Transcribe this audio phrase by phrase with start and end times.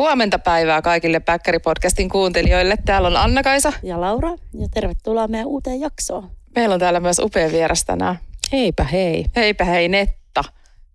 [0.00, 2.76] Huomenta päivää kaikille Päkkäri-podcastin kuuntelijoille.
[2.84, 3.72] Täällä on Anna-Kaisa.
[3.82, 4.30] Ja Laura.
[4.30, 6.30] Ja tervetuloa meidän uuteen jaksoon.
[6.56, 8.18] Meillä on täällä myös upea vieras tänään.
[8.52, 9.24] Heipä hei.
[9.36, 10.44] Heipä hei Netta.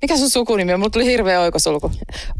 [0.01, 0.79] Mikä sun sukunimi on?
[0.79, 1.91] Mulla tuli hirveä oikosulku.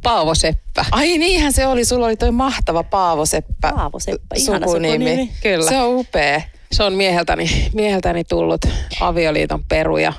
[0.04, 0.86] Paavo Seppä.
[0.92, 1.86] Ai niinhän se oli.
[1.86, 3.72] Sulla oli toi mahtava Paavo Seppä.
[3.74, 5.32] Paavo Seppä, ihana sukunimi.
[5.44, 5.70] Kyllä.
[5.70, 6.42] Se on upea.
[6.72, 8.66] Se on mieheltäni, mieheltäni tullut
[9.00, 10.14] avioliiton peruja.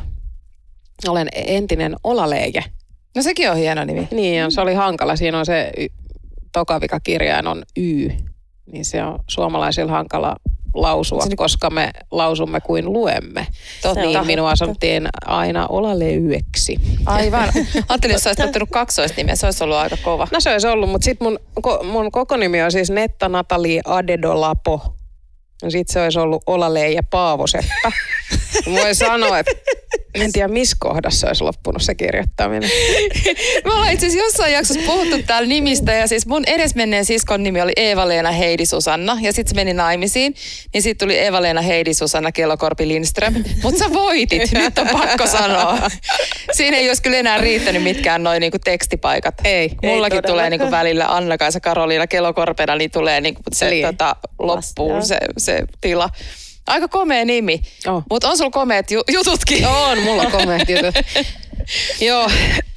[1.08, 2.64] Olen entinen olaleije.
[3.16, 4.08] No sekin on hieno nimi.
[4.10, 5.16] Niin, ja se oli hankala.
[5.16, 5.72] Siinä on se
[6.56, 8.08] y- tokavikakirjain on Y.
[8.72, 10.36] Niin se on suomalaisilla hankala
[10.74, 13.46] lausua, Se- koska me lausumme kuin luemme.
[13.82, 14.00] Totta.
[14.00, 16.76] Niin minua sanottiin aina olaleyyeksi.
[17.06, 17.48] Aivan.
[17.88, 20.28] Ajattelin, jos sä olisit ottanut kaksoisnimeä, se olisi ollut aika kova.
[20.32, 21.38] No se olisi ollut, mutta sitten mun,
[21.92, 24.95] mun koko nimi on siis Netta Natali Adedolapo.
[25.62, 27.92] No sit se olisi ollut Olalei ja Paavo Seppä.
[28.80, 29.52] Voi sanoa, että
[30.14, 32.70] en tiedä missä kohdassa olisi loppunut se kirjoittaminen.
[33.64, 37.60] Me ollaan itse asiassa jossain jaksossa puhuttu täällä nimistä ja siis mun edesmenneen siskon nimi
[37.60, 40.34] oli Eeva-Leena Heidi Susanna ja sitten se meni naimisiin.
[40.74, 43.34] Niin sitten tuli Eeva-Leena Heidi Susanna Kellokorpi Lindström.
[43.62, 45.78] Mutta sä voitit, nyt on pakko sanoa.
[46.52, 49.34] Siinä ei olisi kyllä enää riittänyt mitkään noin niinku tekstipaikat.
[49.44, 49.70] Ei.
[49.82, 55.18] Mullakin Ei tulee niinku välillä Anna-Kaisa Karoliina Kellokorpena, niin tulee niinku se tota, loppuun se,
[55.46, 56.10] se tila.
[56.66, 58.02] Aika komea nimi, Oh.
[58.10, 59.66] mutta on sulla komeet ju- jututkin.
[59.66, 60.94] On, mulla on komeat jutut.
[62.08, 62.30] Joo,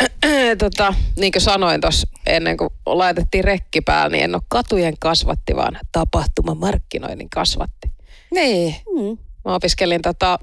[0.60, 5.56] tota, niin kuin sanoin tuossa ennen kuin laitettiin rekki päälle, niin en ole katujen kasvatti,
[5.56, 7.92] vaan tapahtuma markkinoinnin kasvatti.
[8.32, 8.76] Niin.
[8.98, 9.18] Mm.
[9.46, 10.40] Mä opiskelin tota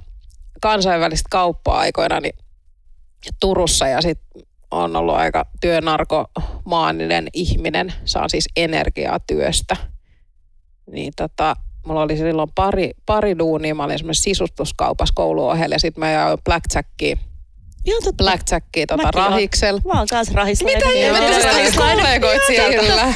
[0.62, 2.34] kansainvälistä kauppaa aikoina niin
[3.40, 7.92] Turussa ja sitten on ollut aika työnarkomaaninen ihminen.
[8.04, 9.76] Saan siis energiaa työstä.
[10.92, 11.56] Niin tota,
[11.86, 13.74] mulla oli silloin pari, pari duunia.
[13.74, 17.16] Mä olin semmoisessa sisustuskaupassa kouluohjelma ja sitten mä jaoin blackjackia,
[17.84, 18.24] Ihan totta.
[18.24, 19.80] blackjackia tota Mäkin rahiksella.
[19.84, 20.88] Mä oon kans rahislainen.
[20.88, 21.16] Mitä Joo.
[21.16, 23.14] ihmettä sä olit kollegoit siellä?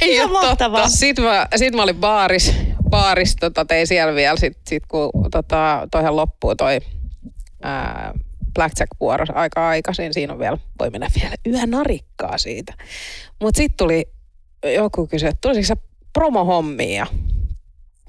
[0.00, 0.88] Ei ole totta.
[0.88, 2.54] Sitten mä, sit mä olin baaris,
[2.90, 6.78] baaris tota, tein siellä vielä, sit, sit kun tota, toihan loppuu toi
[7.62, 8.12] ää,
[8.54, 12.74] Blackjack-vuoro aika aikaisin, siinä on vielä, voi mennä vielä yhä narikkaa siitä.
[13.42, 14.04] Mutta sitten tuli
[14.74, 15.76] joku kysyi, että tulisiko sä
[16.12, 17.06] promohommiin ja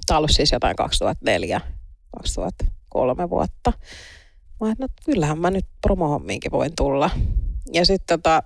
[0.06, 1.62] tämä on ollut siis jotain 2004,
[2.16, 3.74] 2003 vuotta.
[4.62, 7.10] Mä että no kyllähän mä nyt promohommiinkin voin tulla.
[7.74, 8.44] Ja sitten tota,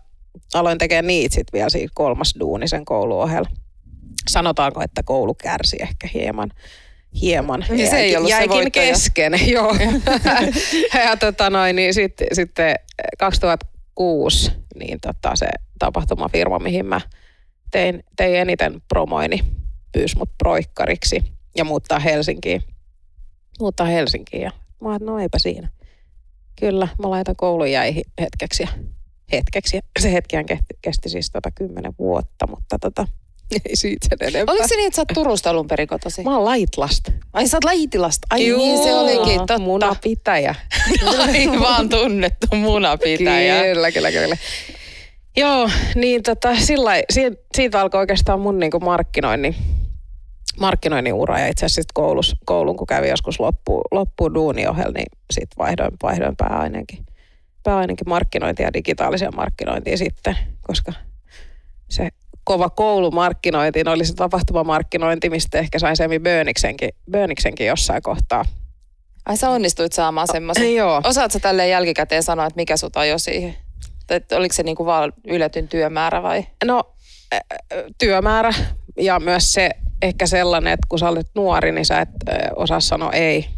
[0.54, 3.50] aloin tekemään niitä sit vielä siinä kolmas duuni sen kouluohella.
[4.30, 6.52] Sanotaanko, että koulu kärsi ehkä hieman.
[7.22, 7.66] Hieman.
[7.70, 8.88] Niin se ei ollut se Jäikin voittaja.
[8.94, 9.76] kesken, joo.
[11.06, 12.76] ja tota noin, niin sitten, sitten
[13.20, 15.48] 2006 niin tota se
[15.80, 17.02] tapahtumafirma, mihin mä
[17.72, 19.40] tein, tein eniten promoini,
[19.92, 22.64] pyysi mut proikkariksi ja muuttaa Helsinkiin.
[23.60, 24.52] Muuttaa Helsinkiin ja
[24.82, 25.70] mä no eipä siinä.
[26.60, 28.70] Kyllä, mä laitan koulun jäihin hetkeksi ja
[29.32, 29.80] hetkeksi.
[30.00, 33.08] Se hetkihän kesti, kesti siis tota kymmenen vuotta, mutta tota,
[33.52, 34.54] ei siitä sen enempää.
[34.54, 36.24] Oliko se niin, että sä oot Turusta alun perin kotosi?
[36.24, 37.12] Mä oon Laitlasta.
[37.34, 38.28] Ai sä oot Laitilasta.
[38.30, 39.60] Ai Juu, niin se olikin, totta.
[39.60, 40.56] Munapitäjä.
[41.28, 43.64] Aivan tunnettu munapitäjä.
[43.64, 44.38] Kyllä, kyllä, kyllä.
[45.38, 49.56] Joo, niin tota, sillä siitä, siitä alkoi oikeastaan mun niinku markkinoinnin,
[50.60, 51.40] markkinoinnin ura.
[51.40, 56.36] Ja itse asiassa koulus, koulun, kun kävi joskus loppuun, loppuun duuniohjel, niin sit vaihdoin, vaihdoin
[56.36, 57.06] pääaineenkin,
[57.64, 60.94] pääaineenkin markkinointia ja digitaalisia markkinointia sitten, koska
[61.90, 62.10] se
[62.44, 68.46] kova koulumarkkinointi oli se tapahtumamarkkinointi, mistä ehkä sain Semi Böniksenkin, Böniksenkin jossain kohtaa.
[69.26, 70.76] Ai sä onnistuit saamaan semmoisen.
[70.76, 71.02] Joo.
[71.04, 73.56] Osaat sä tälleen jälkikäteen sanoa, että mikä sut ajoi siihen?
[74.08, 76.48] Tai oliko se niinku vaan yletyn työmäärä vai?
[76.66, 76.84] No
[77.98, 78.54] työmäärä
[78.98, 79.70] ja myös se
[80.02, 82.10] ehkä sellainen, että kun sä olet nuori, niin sä et
[82.56, 83.50] osaa sanoa ei.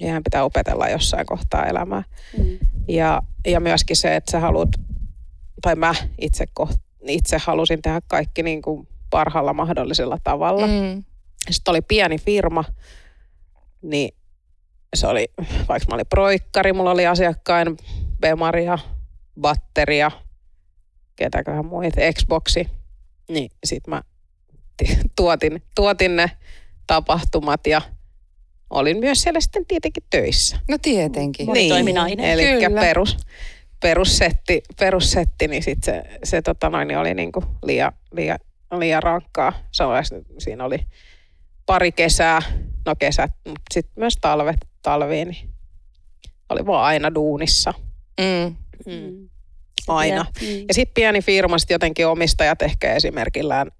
[0.00, 2.02] Ihan pitää opetella jossain kohtaa elämää.
[2.38, 2.58] Mm.
[2.88, 4.68] Ja, ja myöskin se, että sä haluat,
[5.62, 10.66] tai mä itse, koht, itse halusin tehdä kaikki niin kuin parhaalla mahdollisella tavalla.
[10.66, 11.04] Mm.
[11.50, 12.64] Sitten oli pieni firma,
[13.82, 14.14] niin
[14.94, 15.28] se oli,
[15.68, 17.76] vaikka mä olin proikkari, mulla oli asiakkain
[18.20, 18.78] Bemaria,
[19.40, 20.10] batteria,
[21.16, 22.68] ketäköhän muita, Xboxi.
[23.28, 24.02] Niin sit mä
[25.16, 26.30] tuotin, tuotin ne
[26.86, 27.82] tapahtumat ja
[28.70, 30.56] olin myös siellä sitten tietenkin töissä.
[30.68, 31.46] No tietenkin.
[31.46, 32.26] Monitoiminainen.
[32.26, 32.80] Eli Kyllä.
[32.80, 33.16] perus,
[33.80, 38.38] perussetti, perussetti, niin sit se, se tota noin, niin oli niinku liian, liian,
[38.78, 39.52] liian rankkaa.
[39.72, 39.98] Se oli,
[40.38, 40.78] siinä oli
[41.66, 42.42] pari kesää,
[42.86, 45.50] no kesät, mutta sitten myös talvet, talviin, niin
[46.48, 47.74] oli vaan aina duunissa.
[48.20, 48.56] Mm.
[48.86, 49.28] Mm.
[49.88, 50.26] Aina.
[50.40, 50.58] Mm.
[50.68, 53.70] Ja sitten pieni firma, sit jotenkin omistajat ehkä esimerkillään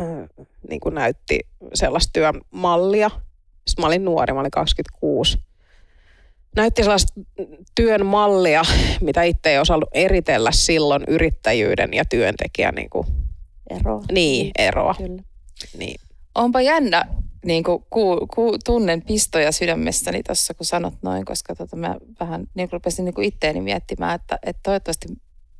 [0.00, 1.40] äh, niin kuin näytti
[1.74, 3.10] sellaista työmallia.
[3.66, 5.38] Sitten mä olin nuori, mä olin 26.
[6.56, 7.12] Näytti sellaista
[7.74, 8.62] työn mallia,
[9.00, 13.06] mitä itse ei osannut eritellä silloin yrittäjyyden ja työntekijän niin kuin
[13.70, 14.02] Eroa.
[14.12, 14.94] Niin, eroa.
[14.98, 15.22] Kyllä.
[15.78, 16.00] Niin.
[16.34, 17.04] Onpa jännä,
[17.44, 22.46] niin kuin, ku, ku, tunnen pistoja sydämessäni tuossa, kun sanot noin, koska tota, mä vähän
[22.54, 25.08] niin kuin rupesin niin kuin itteeni miettimään, että, että toivottavasti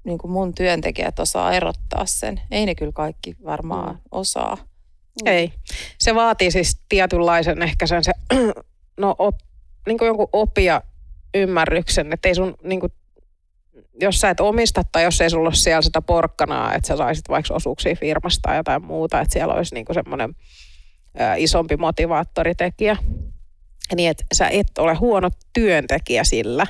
[0.05, 2.41] niin kuin mun työntekijät osaa erottaa sen.
[2.51, 4.01] Ei ne kyllä kaikki varmaan Mm.
[4.11, 4.56] osaa.
[5.27, 5.53] Ei.
[5.99, 8.12] Se vaatii siis tietynlaisen ehkä sen se,
[9.01, 9.35] no op,
[9.87, 10.83] niin kuin jonkun opia
[11.35, 12.93] ymmärryksen, että ei sun niin kuin,
[14.01, 17.29] jos sä et omista tai jos ei sulla ole siellä sitä porkkanaa, että sä saisit
[17.29, 20.35] vaikka osuuksia firmasta tai jotain muuta, että siellä olisi niin semmoinen
[21.37, 22.97] isompi motivaattoritekijä.
[23.95, 26.67] Niin, että sä et ole huono työntekijä sillä,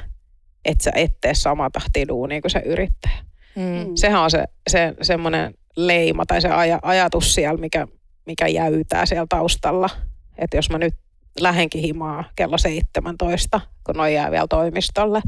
[0.65, 3.15] että sä et tee sama tahtia duunia kuin se yrittäjä.
[3.57, 3.95] Mm.
[3.95, 7.87] Sehän on se, se semmoinen leima tai se aja, ajatus siellä, mikä,
[8.27, 9.91] mikä jäytää siellä taustalla.
[10.39, 10.95] Että jos mä nyt
[11.41, 15.21] lähenkin himaa kello 17, kun noi jää vielä toimistolle,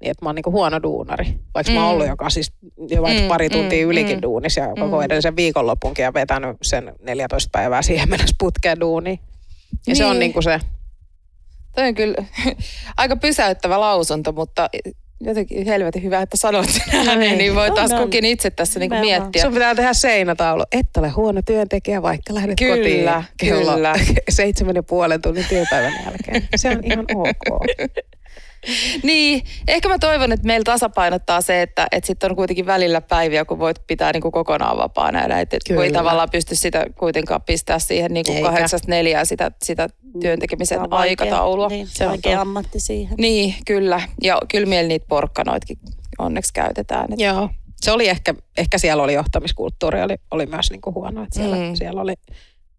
[0.00, 1.38] niin että mä oon niinku huono duunari.
[1.54, 1.78] Vaikka mm.
[1.78, 1.94] mä oon Mm.
[1.94, 2.52] ollut joka siis
[2.90, 4.22] jo vaikka Mm, pari tuntia mm, ylikin mm.
[4.22, 5.02] duunissa ja koko Mm.
[5.02, 9.18] edellisen viikonlopunkin ja vetänyt sen 14 päivää siihen mennessä putkeen duuniin.
[9.86, 10.20] Ja se on Niin.
[10.20, 10.60] niinku se,
[11.78, 12.14] Toi on kyllä
[12.96, 14.68] aika pysäyttävä lausunto, mutta
[15.20, 17.98] jotenkin helvetin hyvä, että sanoit sen ääneen, niin voi On, taas on.
[18.00, 19.42] kukin itse tässä niinku miettiä.
[19.42, 20.64] sun pitää tehdä seinätaulu.
[20.72, 23.04] Et ole huono työntekijä, vaikka lähdet Kyllä, kotiin
[23.36, 23.94] kello kyllä.
[24.28, 26.48] seitsemän ja puolen tunnin työpäivän jälkeen.
[26.56, 27.66] Se on ihan ok.
[29.02, 33.44] Niin, ehkä mä toivon, että meillä tasapainottaa se, että, että sitten on kuitenkin välillä päiviä,
[33.44, 35.26] kun voit pitää niin kuin kokonaan vapaana.
[35.26, 39.50] Ja että kun ei tavallaan pysty sitä kuitenkaan pistää siihen niin kuin kahdeksasta neljää sitä,
[39.62, 39.88] sitä
[40.20, 41.68] työn tekemisen Se on vaikea- aikataulua.
[41.68, 43.14] Niin, Se on vaikea ammatti siihen.
[43.18, 44.00] Niin, kyllä.
[44.22, 45.78] Ja kyllä meillä niitä porkkanoitkin
[46.18, 47.12] onneksi käytetään.
[47.12, 47.50] Et, Joo.
[47.80, 51.22] Se oli ehkä, ehkä siellä oli johtamiskulttuuri, oli, oli myös niinku huono.
[51.22, 51.62] Että siellä, Mm.
[51.62, 51.74] mm.
[51.74, 52.14] siellä oli,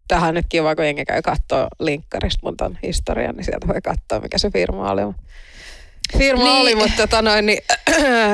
[0.07, 4.19] tähän nyt kiva, kun jengi käy katsoa linkkarista mun ton historian, niin sieltä voi katsoa,
[4.19, 5.01] mikä se firma oli.
[6.17, 6.51] Firma Niin.
[6.53, 6.61] niin.
[6.61, 7.59] oli, mutta tota noin, niin,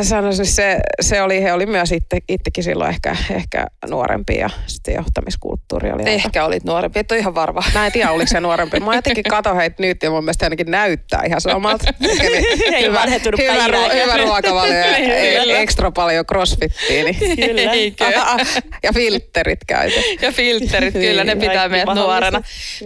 [0.02, 4.94] sanoisin, se, se oli, he oli myös itse, itsekin silloin ehkä, ehkä nuorempi ja sitten
[4.96, 7.64] johtamiskulttuuri oli aika- Ehkä olit nuorempi, et ole ihan varma.
[7.74, 8.80] Mä en tiedä, oliko se nuorempi.
[8.80, 11.94] Mä jotenkin kato heitä nyt ja mun mielestä ainakin näyttää ihan samalta.
[12.78, 17.04] Eli vanhentunut hyvä, ru- hyvä ruokavalio ja e- ekstra paljon crossfittiä.
[17.04, 17.96] Niin.
[17.96, 18.38] Kyllä.
[18.84, 19.96] Ja filterit käyty.
[20.22, 22.42] Ja filterit, kyllä ne pitää Kaikki meidät nuorena.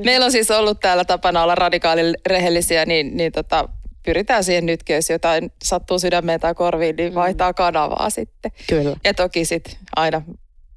[0.06, 3.70] Meillä on siis ollut täällä tapana olla radikaalin rehellisiä, niin, niin tota,
[4.10, 8.52] pyritään siihen nytkin, jos jotain sattuu sydämeen tai korviin, niin vaihtaa kanavaa sitten.
[8.70, 8.96] Kyllä.
[9.04, 10.22] Ja toki sitten aina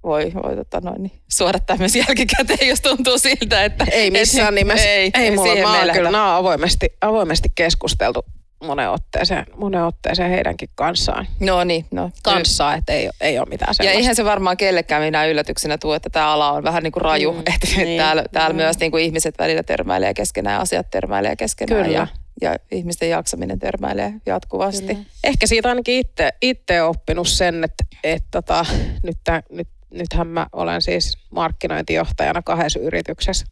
[0.03, 3.85] voi, voi tota noin, niin suodattaa myös jälkikäteen, jos tuntuu siltä, että...
[3.93, 4.89] Ei missään et, nimessä.
[4.89, 8.25] Ei, ei mulla, mä oon kyllä, on avoimesti, avoimesti keskusteltu
[8.65, 11.27] monen otteeseen, monen otteeseen heidänkin kanssaan.
[11.41, 12.11] No niin, no.
[12.23, 13.99] Kanssaan, että ei, ei ole mitään Ja sellaista.
[13.99, 17.33] eihän se varmaan kellekään minä yllätyksenä tule, että tämä ala on vähän niin kuin raju.
[17.33, 18.57] Mm, Mm, että niin, täällä, täällä mm.
[18.57, 21.99] myös niin kuin ihmiset välillä törmäilee keskenään, asiat törmäilee keskenään Kyllä.
[21.99, 22.07] ja,
[22.41, 24.87] ja ihmisten jaksaminen törmäilee jatkuvasti.
[24.87, 25.05] Kyllä.
[25.25, 28.67] Ehkä siitä ainakin itse, itse oppinut sen, että, että tota,
[29.03, 29.19] nyt,
[29.51, 33.47] nyt, nythän mä olen siis markkinointijohtajana kahdessa yrityksessä.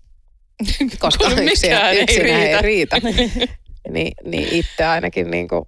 [0.98, 2.56] Koska mikään ei riitä.
[2.56, 2.96] ei riitä.
[3.94, 5.64] niin, niin itse ainakin niin kuin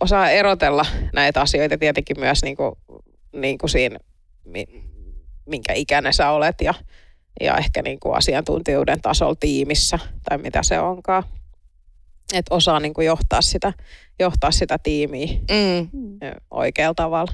[0.00, 2.72] osaa erotella näitä asioita tietenkin myös niin kuin,
[3.32, 3.98] niin kuin siinä,
[4.44, 4.82] mi-
[5.46, 6.74] minkä ikäinen sä olet ja,
[7.40, 11.22] ja ehkä niin kuin asiantuntijuuden tasolla tiimissä tai mitä se onkaan.
[12.34, 13.72] Että osaa niin kuin johtaa, sitä,
[14.18, 15.88] johtaa sitä tiimiä Mm.
[16.50, 17.32] oikealla tavalla.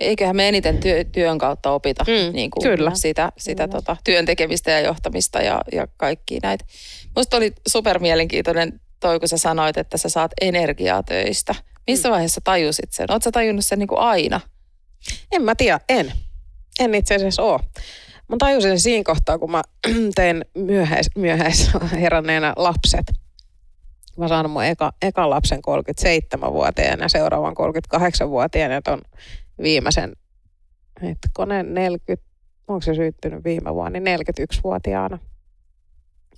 [0.00, 2.90] Eiköhän me eniten työ, työn kautta opita Mm, niin kuin kyllä.
[2.94, 3.76] sitä, sitä Kyllä.
[3.78, 6.64] tota, työn tekemistä ja johtamista ja, ja kaikki näitä.
[7.16, 11.54] Musta oli super mielenkiintoinen toi, kun sä sanoit, että sä saat energiaa töistä.
[11.86, 13.06] Missä vaiheessa tajusit sen?
[13.10, 14.40] Oletko sä tajunnut sen niin kuin aina?
[15.32, 16.12] En mä tiedä, en.
[16.80, 17.60] En itse asiassa ole.
[18.28, 19.62] Mä tajusin sen siinä kohtaa, kun mä
[20.14, 23.06] tein myöhäis, myöhäis heränneena lapset.
[24.16, 27.54] Mä saanut mun eka, ekan lapsen 37-vuotiaana ja seuraavan
[27.96, 29.00] 38-vuotiaana ja ton
[29.62, 30.12] viimeisen,
[31.02, 32.26] hetkonen 40,
[32.68, 35.18] onko se syttynyt viime vuonna, niin 41-vuotiaana.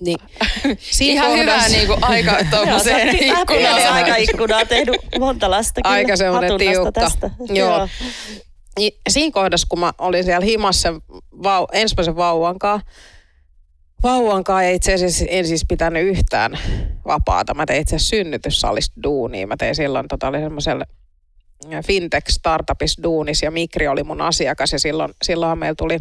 [0.02, 0.18] Niin,
[0.78, 3.92] siinä Ihan hyvää kohdassa- niin kuin aika tuommoiseen ikkunaan.
[3.92, 5.94] aikaikkunaa tehnyt monta lasta kyllä.
[5.94, 6.92] Aika semmoinen tiukka.
[6.92, 7.30] Tästä.
[7.48, 7.88] Joo.
[8.78, 10.92] Niin siinä kohdassa, kun mä olin siellä himassa
[11.42, 12.80] vau, ensimmäisen vauvankaan,
[14.02, 16.58] vauvankaan ja itse asiassa en siis pitänyt yhtään
[17.06, 17.54] vapaata.
[17.54, 19.46] Mä tein itse asiassa synnytyssalista duunia.
[19.46, 20.86] Mä tein silloin, tota, oli semmoiselle
[21.86, 25.98] fintech startupissa duunis ja Mikri oli mun asiakas ja silloin, silloin meillä tuli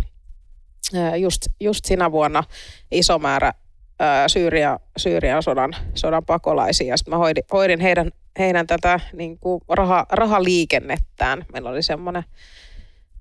[0.96, 2.44] ää, just, just sinä vuonna
[2.92, 3.54] iso määrä
[4.00, 6.98] ää, Syyria, Syyrian sodan, sodan pakolaisia.
[6.98, 11.46] Sitten mä hoidin, hoidin heidän, heidän tätä niin kuin raha, rahaliikennettään.
[11.54, 12.24] Meillä oli semmoinen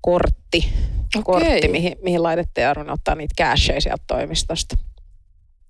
[0.01, 0.57] kortti,
[1.17, 1.23] Okei.
[1.23, 4.75] kortti mihin, mihin laitettiin ja ottaa niitä casheja sieltä toimistosta.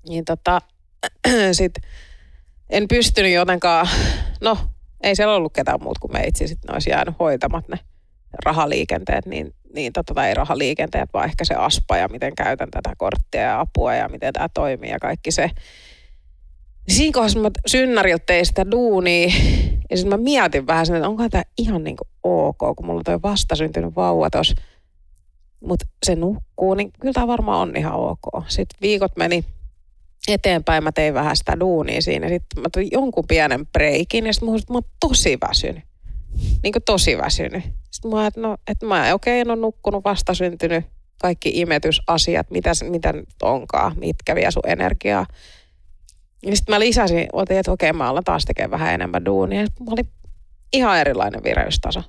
[0.10, 0.62] Niin tota,
[1.52, 1.74] sit
[2.70, 3.88] en pystynyt jotenkaan,
[4.42, 4.58] no
[5.04, 7.80] ei siellä ollut ketään muut kuin meitsi, sitten ne olisi jäänyt hoitamat ne
[8.46, 12.94] rahaliikenteet, niin, niin tota, tai ei rahaliikenteet, vaan ehkä se aspa ja miten käytän tätä
[12.98, 15.50] korttia ja apua ja miten tämä toimii ja kaikki se.
[16.88, 19.32] Siinä kohdassa mä synnäriltä tein sitä duunia
[19.90, 23.00] ja sitten mä mietin vähän sen, että onko tämä ihan niin kuin ok, kun mulla
[23.00, 24.56] on toi vastasyntynyt vauva tuossa.
[25.66, 28.44] Mutta se nukkuu, niin kyllä tämä varmaan on ihan ok.
[28.48, 29.46] Sitten viikot meni
[30.28, 32.30] eteenpäin, mä tein vähän sitä duunia siinä.
[32.30, 35.84] Sitten mä tulin jonkun pienen breikin ja sitten mä, mä oon tosi väsynyt.
[36.64, 37.64] Niin kuin tosi väsynyt.
[37.92, 40.86] Sitten mä että no, että mä okei, okay, en ole nukkunut, vastasyntynyt,
[41.22, 45.26] kaikki imetysasiat, mitä, mitä nyt onkaan, mitkä vie sun energiaa.
[46.46, 49.62] Ja sitten mä lisäsin, otin, että okei, okay, mä alan taas tekemään vähän enemmän duunia.
[49.62, 50.10] Mä olin
[50.74, 52.04] ihan erilainen vireystaso,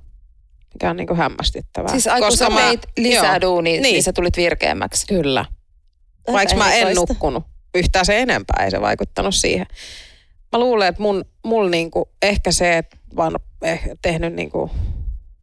[0.74, 1.90] mikä on niin kuin hämmästyttävää.
[1.90, 3.82] Siis ai, kun sä mä- teit lisää joo, duunia, niin.
[3.82, 3.92] Niin.
[3.92, 5.06] niin sä tulit virkeämmäksi.
[5.06, 5.44] Kyllä.
[6.32, 7.44] Vaikka mä en nukkunut
[7.74, 9.66] yhtään se enempää, ei se vaikuttanut siihen.
[10.52, 14.70] Mä luulen, että mun, mulla niinku, ehkä se, että oon eh, tehnyt niinku,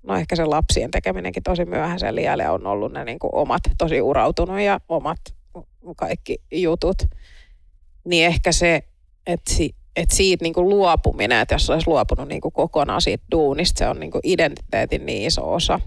[0.03, 4.59] no ehkä se lapsien tekeminenkin tosi myöhäisen liialle on ollut ne niinku omat, tosi urautunut
[4.59, 5.19] ja omat
[5.97, 6.97] kaikki jutut.
[8.05, 8.83] Niin ehkä se,
[9.27, 13.87] että si, et siitä niinku luopuminen, että jos olisi luopunut niinku kokonaan siitä duunista, se
[13.87, 15.79] on niinku identiteetin niin iso osa.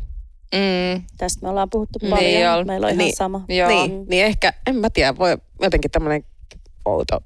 [0.55, 2.59] Mm, Tästä me ollaan puhuttu Niin paljon.
[2.59, 2.67] on.
[2.67, 3.17] Meillä on ihan Niin.
[3.17, 3.45] sama.
[3.49, 3.69] joo.
[3.69, 6.25] Niin, niin ehkä, en mä tiedä, voi jotenkin tämmöinen
[6.85, 7.19] outo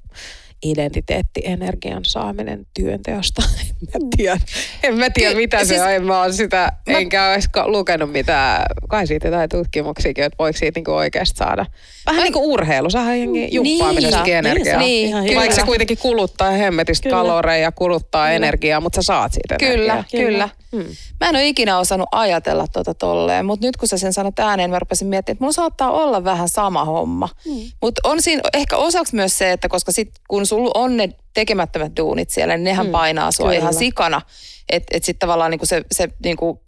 [0.63, 3.43] identiteetti-energian saaminen työnteosta.
[3.95, 4.39] En mä tiedä,
[4.83, 5.91] en mä tiedä Ky- mitä siis- se on.
[5.93, 7.25] En mä ole sitä, Mä- enkä
[7.57, 11.67] ole lukenut mitään, kai siitä jotain tutkimuksiakin, että voiko siitä niinku oikeasti saada.
[12.07, 14.79] Vähän niin kuin urheilu, saadaan jengi jumppaamisestakin Niin, energiaa.
[14.79, 15.39] niin, Ihan kyllä.
[15.39, 18.37] Vaikka se kuitenkin kuluttaa hemmetistä kaloreja, kuluttaa Kyllä.
[18.37, 20.05] energiaa, mutta sä saat siitä Kyllä, energiaa.
[20.11, 20.25] kyllä.
[20.27, 20.49] Kyllä.
[20.73, 20.85] Mm.
[21.21, 24.71] Mä en ole ikinä osannut ajatella tota tolleen, mutta nyt kun sä sen sanot ääneen,
[24.71, 27.29] mä rupesin miettimään, että mulla saattaa olla vähän sama homma.
[27.47, 27.61] Mm.
[27.83, 31.93] Mutta on siinä ehkä osaksi myös se, että koska sit, kun sulla on ne tekemättömät
[31.97, 33.59] duunit siellä, niin nehän Mm, painaa sua kyllä.
[33.59, 34.21] ihan sikana.
[34.69, 36.63] Että et sitten tavallaan niinku se, se niinku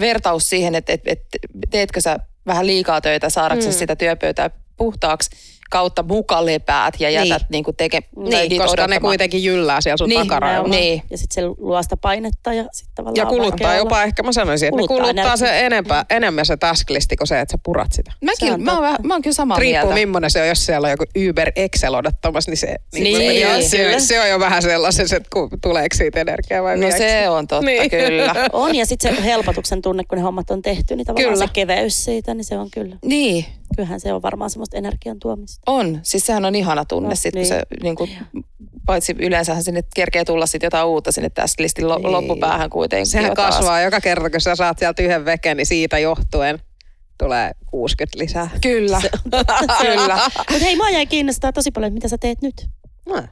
[0.00, 1.22] vertaus siihen, että et, et,
[1.70, 3.78] teetkö sä vähän liikaa töitä saadaksesi Mm.
[3.78, 5.30] sitä työpöytää puhtaaksi
[5.70, 7.46] kautta muka lepäät ja jätät niin.
[7.50, 9.00] niinku teke, Niin, koska ne odottamaan.
[9.00, 10.68] kuitenkin jyllää siellä sun Niin, takarajoilla.
[10.68, 11.02] Niin.
[11.10, 14.04] Ja sitten se luo sitä painetta ja sitten tavallaan Ja kuluttaa jopa olla.
[14.04, 17.52] ehkä, mä sanoisin, että Kuluttaa ne kuluttaa se enempää, enemmän se tasklisti kuin se, että
[17.52, 18.12] sä purat sitä.
[18.24, 20.06] Mäkin, mä, oon, mä oon kyllä samaa Riippuu mieltä.
[20.06, 23.60] millainen se on, jos siellä on joku Uber Excel odottamassa, niin se, Niin, niin, joo,
[23.62, 23.98] se, kyllä.
[23.98, 27.66] se, on jo vähän sellaisen, että ku, tuleeko siitä energiaa vai No se on totta,
[27.66, 27.90] Niin.
[27.90, 28.34] kyllä.
[28.52, 31.46] On ja sitten se helpotuksen tunne, kun ne hommat on tehty, niin tavallaan Kyllä.
[31.46, 32.96] se keveys siitä, niin se on kyllä.
[33.04, 33.44] Niin,
[33.76, 35.62] Kyllähän se on varmaan semmoista energian tuomista.
[35.72, 36.00] on.
[36.02, 37.48] Siis sehän on ihana tunne, No, sit, kun niin.
[37.48, 38.10] se niin kuin,
[38.86, 42.12] paitsi yleensähän sinne kerkee tulla sit jotain uutta sinne tästä listin lo- Niin.
[42.12, 43.06] loppupäähän kuitenkin.
[43.06, 43.56] Sehän jo taas.
[43.56, 46.58] kasvaa joka kerta, kun sä saat sieltä yhden veken, niin siitä johtuen
[47.18, 48.50] tulee 60 lisää.
[48.62, 49.00] Kyllä,
[49.82, 50.20] kyllä.
[50.38, 52.66] Mutta hei, mä jäi kiinnostaa tosi paljon, mitä sä teet nyt.
[53.08, 53.22] No,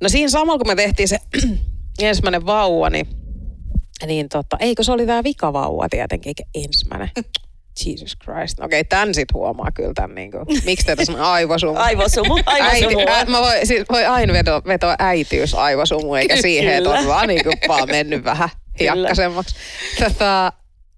[0.00, 1.18] no siinä samalla, kun me tehtiin se
[2.00, 3.06] ensimmäinen vauva, niin,
[4.06, 7.10] niin tota, eikö se oli tämä vikavauva tietenkin, eikä ensimmäinen.
[7.86, 8.58] Jesus Christ.
[8.58, 11.78] No Okei, tämän sit huomaa kyllä tämän, niin kuin, miksi tätä sanoo aivosumu.
[11.88, 12.98] Aivosumu, aivosumu.
[12.98, 16.90] Äiti, ä, mä voi, siis voi aina vetoa, vetoa äitiys aivosumu, eikä Ky- siihen, että
[16.90, 17.00] kyllä.
[17.00, 18.92] on vaan, niin kuin, vaan mennyt vähän Kyllä.
[18.94, 19.54] hiakkasemmaksi.
[19.98, 20.52] Tota,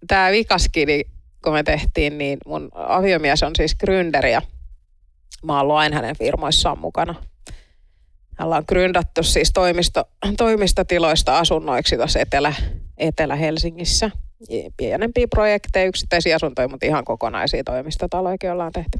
[0.06, 1.04] Tämä vikaskini,
[1.44, 4.42] kun me tehtiin, niin mun aviomies on siis gründeri ja
[5.44, 7.14] mä oon ollut aina hänen firmoissaan mukana.
[8.38, 10.04] Hänellä on gründattu siis toimisto,
[10.36, 12.54] toimistotiloista asunnoiksi tuossa Etelä,
[12.98, 14.10] Etelä-Helsingissä.
[14.76, 18.98] Pienempiä projekteja, yksittäisiä asuntoja, mutta ihan kokonaisia toimistotaloja ollaan tehty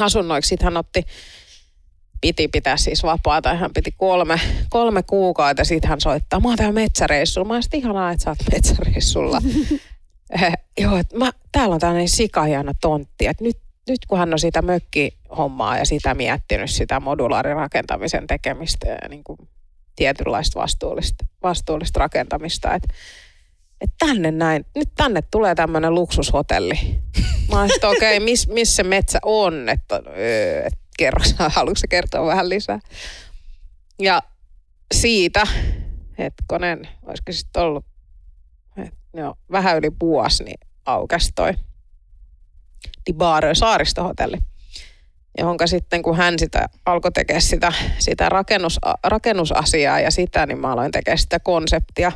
[0.00, 0.48] asunnoiksi.
[0.48, 1.06] Sitten hän otti,
[2.20, 4.40] piti pitää siis vapaata, hän piti kolme,
[4.70, 7.48] kolme kuukautta, sitten hän soittaa, mä oon täällä metsäreissulla.
[7.48, 9.38] Mä oon ihanaa, että sä oot metsäreissulla.
[10.42, 14.38] Eh, Joo, että mä, täällä on tällainen sikahieno tontti, että nyt, nyt kun hän on
[14.38, 19.38] sitä mökkihommaa ja sitä miettinyt, sitä modulaarirakentamisen tekemistä ja niin kuin
[19.96, 22.94] tietynlaista vastuullista, vastuullista rakentamista, että
[23.82, 27.00] että tänne näin, nyt tänne tulee tämmöinen luksushotelli.
[27.50, 30.02] Mä okei, okay, miss, missä se metsä on, että
[30.66, 32.78] et kerro, haluatko kertoa vähän lisää?
[33.98, 34.22] Ja
[34.94, 35.46] siitä,
[36.18, 37.84] hetkonen, olisiko sitten ollut
[38.76, 41.52] et, joo, vähän yli vuosi, niin aukesi toi
[43.06, 44.36] Di Baro saaristohotelli.
[45.38, 50.72] Johonka sitten, kun hän sitä alkoi tekemään sitä, sitä rakennus, rakennusasiaa ja sitä, niin mä
[50.72, 52.12] aloin tekemään sitä konseptia,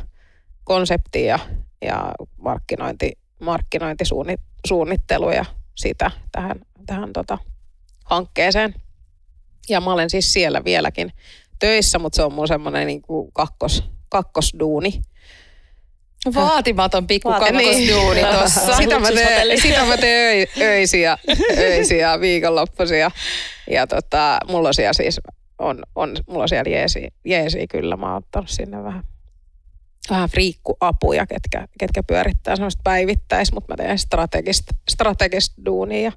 [0.67, 1.39] konseptia ja,
[1.81, 5.45] ja markkinointi, markkinointisuunnittelu ja
[5.75, 7.37] sitä tähän, tähän tota,
[8.05, 8.73] hankkeeseen.
[9.69, 11.11] Ja mä olen siis siellä vieläkin
[11.59, 15.01] töissä, mutta se on mun semmoinen niin kuin kakkos, kakkosduuni.
[16.35, 17.63] Vaatimaton pikku Vaatimaton.
[17.65, 18.35] kakkosduuni Niin.
[18.35, 18.75] tossa.
[18.77, 21.17] Sitä mä teen, sitä mä teen öi- öisiä,
[21.57, 23.11] öisiä viikonloppuisia.
[23.71, 25.19] Ja tota, mulla on siellä siis,
[25.59, 29.03] on, on, mulla on siellä jeesi, jeesi kyllä, mä oon ottanut sinne vähän.
[30.09, 36.11] Vähän friikkuapuja, ketkä, ketkä pyörittää semmoista päivittäis, mutta mä teen strategista, strategista duunia ja,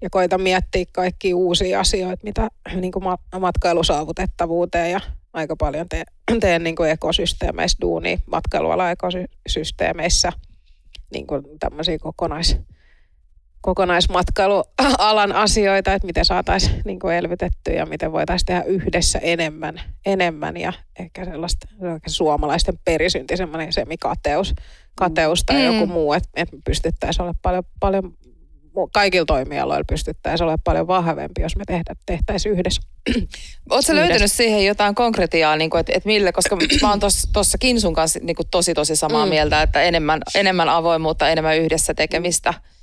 [0.00, 3.04] ja koitan miettiä kaikki uusia asioita, mitä niin kuin
[3.40, 5.00] matkailusaavutettavuuteen ja
[5.32, 6.06] aika paljon teen,
[6.40, 10.32] teen niin kuin ekosysteemeissä duunia, matkailualan ekosysteemeissä,
[11.12, 12.56] niin kuin tämmöisiä kokonais,
[13.60, 20.56] kokonaismatkailualan asioita, että miten saataisiin niin kuin elvytettyä ja miten voitaisiin tehdä yhdessä enemmän, enemmän
[20.56, 21.68] ja ehkä sellaista
[22.06, 24.54] suomalaisten perisynti, semmoinen semikateus
[24.94, 25.64] kateus tai mm.
[25.64, 28.12] joku muu, että, että pystyttäisiin olla paljon, paljon
[28.92, 32.82] kaikilla toimialoilla pystyttäisiin olemaan paljon vahvempi, jos me tehdä, tehtäisiin yhdessä.
[33.70, 37.00] Oletko löytänyt siihen jotain konkretiaa, niin kuin, että, että mille, koska mä oon
[37.32, 39.30] tuossa Kinsun kanssa niin kuin tosi tosi samaa mm.
[39.30, 42.50] mieltä, että enemmän, enemmän avoimuutta, enemmän yhdessä tekemistä.
[42.50, 42.77] Mm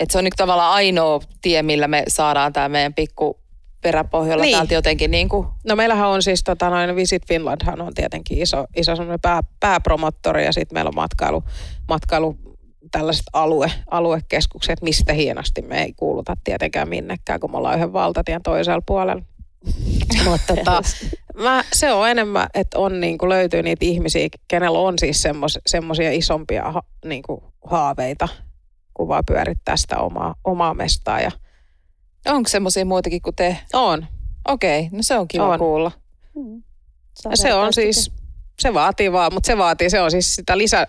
[0.00, 3.40] että se on nyt tavallaan ainoa tie, millä me saadaan tämä meidän pikku
[3.82, 4.56] peräpohjalla niin.
[4.56, 5.46] täältä jotenkin niin kuin.
[5.64, 8.92] No meillähän on siis tota, noin Visit Finlandhan on tietenkin iso, iso
[9.22, 11.44] pää, pääpromottori ja sitten meillä on matkailu,
[11.88, 12.36] matkailu
[12.90, 18.42] tällaiset alue, aluekeskukset, mistä hienosti me ei kuuluta tietenkään minnekään, kun me ollaan yhden valtatien
[18.42, 19.22] toisella puolella.
[20.24, 20.82] Mutta tota,
[21.34, 25.22] mä, se on enemmän, että on niin kuin löytyy niitä ihmisiä, kenellä on siis
[25.66, 28.28] semmoisia isompia ha, niin kuin haaveita
[29.00, 31.20] kuin vaan pyörittää sitä omaa, omaa mestaa.
[31.20, 31.30] Ja...
[32.26, 33.56] Onko semmoisia muitakin kuin te?
[33.72, 34.06] On.
[34.48, 35.58] Okei, okay, no se on kiva on.
[35.58, 35.92] kuulla.
[36.36, 36.62] Mm.
[37.34, 38.12] Se on siis,
[38.58, 40.86] se vaatii vaan, mutta se vaatii, se on siis sitä lisä,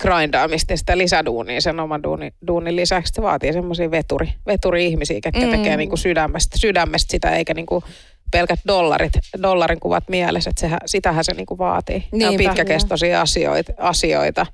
[0.00, 3.12] grindaamista ja sitä lisäduunia sen oman duunin, duunin lisäksi.
[3.16, 5.50] Se vaatii semmoisia veturi, veturi-ihmisiä, jotka mm.
[5.50, 7.84] tekee niinku sydämestä, sydämestä sitä, eikä niinku
[8.30, 10.50] pelkät dollarit, dollarin kuvat mielessä.
[10.50, 11.96] Että sehän, sitähän se niinku vaatii.
[11.98, 14.46] Niinpä, Nämä on pitkäkestoisia asioita, asioita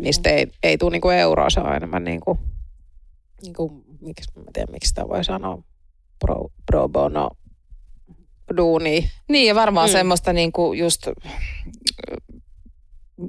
[0.00, 2.38] Niistä ei, ei tule niinku euroa, se on enemmän niinku,
[3.42, 5.62] niinku miksi, mä tiedän miksi sitä voi sanoa,
[6.18, 7.30] pro, pro bono
[8.56, 9.10] duuni.
[9.28, 9.92] Niin ja varmaan mm.
[9.92, 11.08] semmoista niinku just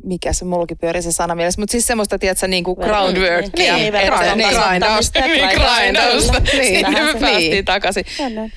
[0.04, 3.76] mikä se mullakin pyöri se sana mielessä, mutta siis semmoista, tiedätkö, niin kuin groundworkia.
[3.76, 5.22] Niin, grindausta.
[5.22, 6.42] Grindausta.
[6.52, 7.66] Sinne me päästiin niin.
[7.66, 8.06] takaisin.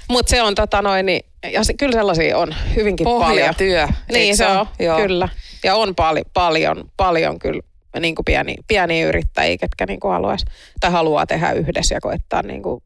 [0.08, 1.20] Mutta se on tota noin, niin,
[1.52, 3.94] ja se, kyllä sellaisia on hyvinkin Pohjatyö, paljon.
[4.12, 4.96] Niin se on, Joo.
[4.96, 5.28] kyllä.
[5.64, 7.62] Ja on pali, paljon, paljon kyllä
[7.98, 10.46] niin kuin pieni, pieniä yrittäjiä, ketkä niin kuin haluaisi
[10.80, 12.82] tai haluaa tehdä yhdessä ja koittaa, niin kuin,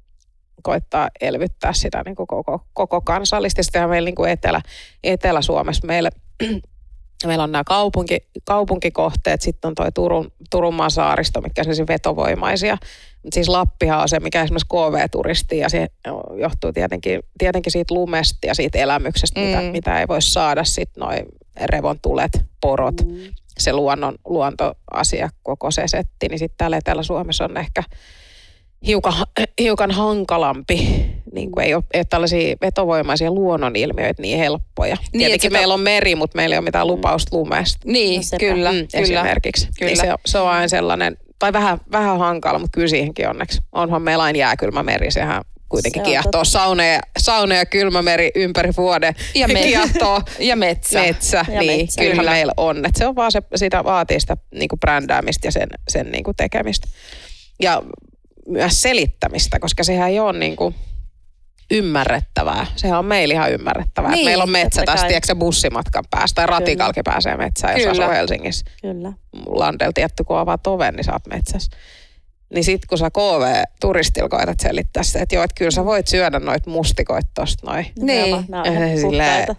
[0.63, 3.63] koittaa elvyttää sitä niin kuin koko, koko kansallisesti.
[3.63, 4.61] Sitten meillä niin kuin Etelä,
[5.05, 6.11] Etelä-Suomessa meillä,
[7.27, 12.77] meillä on nämä kaupunki, kaupunkikohteet, sitten on tuo Turun, Turunmaan saaristo, mikä on vetovoimaisia.
[13.23, 15.87] Mutta siis Lappihan on se, mikä esimerkiksi KV-turisti ja se
[16.41, 19.47] johtuu tietenkin, tietenkin siitä lumesta ja siitä elämyksestä, mm.
[19.47, 21.25] mitä, mitä ei voi saada sitten noin
[21.67, 27.83] revontulet, porot, mm se luonnon, luontoasia, koko se setti, niin sitten täällä Etelä-Suomessa on ehkä
[28.87, 29.15] hiukan,
[29.61, 31.07] hiukan hankalampi.
[31.33, 34.97] Niin kuin ei, ole, ei ole tällaisia vetovoimaisia luonnonilmiöitä niin helppoja.
[35.13, 37.79] Niin, Tietenkin meillä on meri, mutta meillä ei ole mitään lupausta lumesta.
[37.85, 39.03] Niin, no kyllä, mm, kyllä.
[39.03, 39.69] Esimerkiksi.
[39.79, 39.93] Kyllä.
[39.93, 43.59] Niin se, se on aina sellainen, tai vähän, vähän hankala, mutta kyllä siihenkin onneksi.
[43.73, 45.43] Onhan meillä aina jääkylmä meri, sehän
[45.75, 49.15] kuitenkin se kiehtoo sauna ja, sauna ja kylmämeri ympäri vuoden.
[49.35, 50.23] Ja, me, kiehtoo.
[50.39, 51.01] ja metsä.
[51.01, 51.81] Metsä, ja niin.
[51.81, 52.03] Metsä.
[52.03, 52.87] Kyllähän meillä on.
[52.87, 56.89] Et se on vaan se, sitä vaatii sitä niinku brändäämistä ja sen, sen niinku tekemistä.
[57.63, 57.83] Ja
[58.49, 60.75] myös selittämistä, koska sehän ei ole niinku
[61.71, 62.67] ymmärrettävää.
[62.77, 64.11] Sehän on meillä ihan ymmärrettävää.
[64.11, 68.65] Niin, meillä on metsä tässä, tiedätkö bussimatkan päästä tai ratikalki pääsee metsään, jos asuu Helsingissä.
[68.83, 69.13] Kyllä.
[69.47, 71.77] Landel tietty, kun avaat oven, niin sä oot metsässä.
[72.55, 76.39] Niin sit kun sä KV-turistilla koetat selittää sitä, että joo, että kyllä sä voit syödä
[76.39, 77.87] noit mustikoit tosta noin.
[77.99, 78.45] Niin.
[78.49, 79.57] Nämä on Silleen,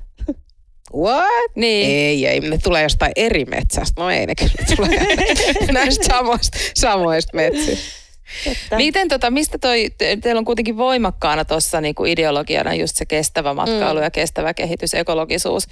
[0.96, 1.56] What?
[1.56, 1.90] Niin.
[1.90, 4.02] Ei, ei, ne tulee jostain eri metsästä.
[4.02, 4.90] No ei ne kyllä tule
[5.72, 8.06] näistä samoista, samoista metsistä.
[8.46, 8.76] Että.
[8.76, 13.54] Miten tota, mistä toi, te, teillä on kuitenkin voimakkaana tuossa niinku ideologiana just se kestävä
[13.54, 14.04] matkailu mm.
[14.04, 15.68] ja kestävä kehitys, ekologisuus.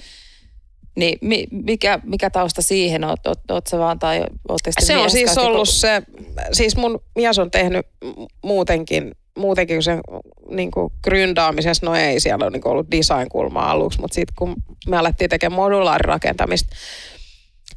[0.96, 3.04] Niin mi, mikä, mikä tausta siihen?
[3.04, 4.26] Oot, oot, oot sä vaan tai
[4.80, 6.04] Se on siis ollut se,
[6.52, 7.86] siis mun mies on tehnyt
[8.44, 9.98] muutenkin, muutenkin kuin se
[10.50, 14.56] niin kuin gründaamisessa, no ei siellä ole niin ollut design-kulmaa aluksi, mutta sitten kun
[14.88, 16.76] me alettiin tekemään modulaarirakentamista,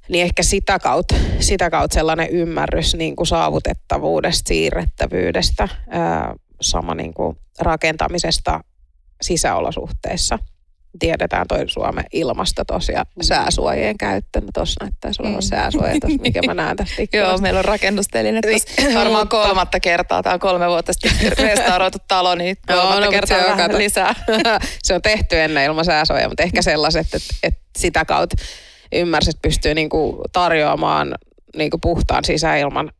[0.08, 7.14] niin ehkä sitä kautta, sitä kautta sellainen ymmärrys niin kuin saavutettavuudesta, siirrettävyydestä, ää, sama niin
[7.14, 8.60] kuin rakentamisesta
[9.22, 10.38] sisäolosuhteissa–
[10.98, 13.22] tiedetään toi Suomen ilmasta tosiaan mm.
[13.22, 14.40] sääsuojien käyttö.
[14.40, 15.42] No tuossa näyttäisi olevan mm.
[15.42, 18.94] sääsuoja tossa, mikä mä näen tästä Joo, meillä on rakennusteline niin.
[18.94, 20.22] varmaan kolmatta kertaa.
[20.22, 24.14] Tämä on kolme vuotta sitten restauroitu talo, niin kolmatta no, kertaa se on, lisää.
[24.82, 28.36] se on tehty ennen ilman sääsuojaa, mutta ehkä sellaiset, että, että sitä kautta
[28.92, 31.14] ymmärsit, pystyy niinku tarjoamaan
[31.56, 32.90] niinku puhtaan sisäilman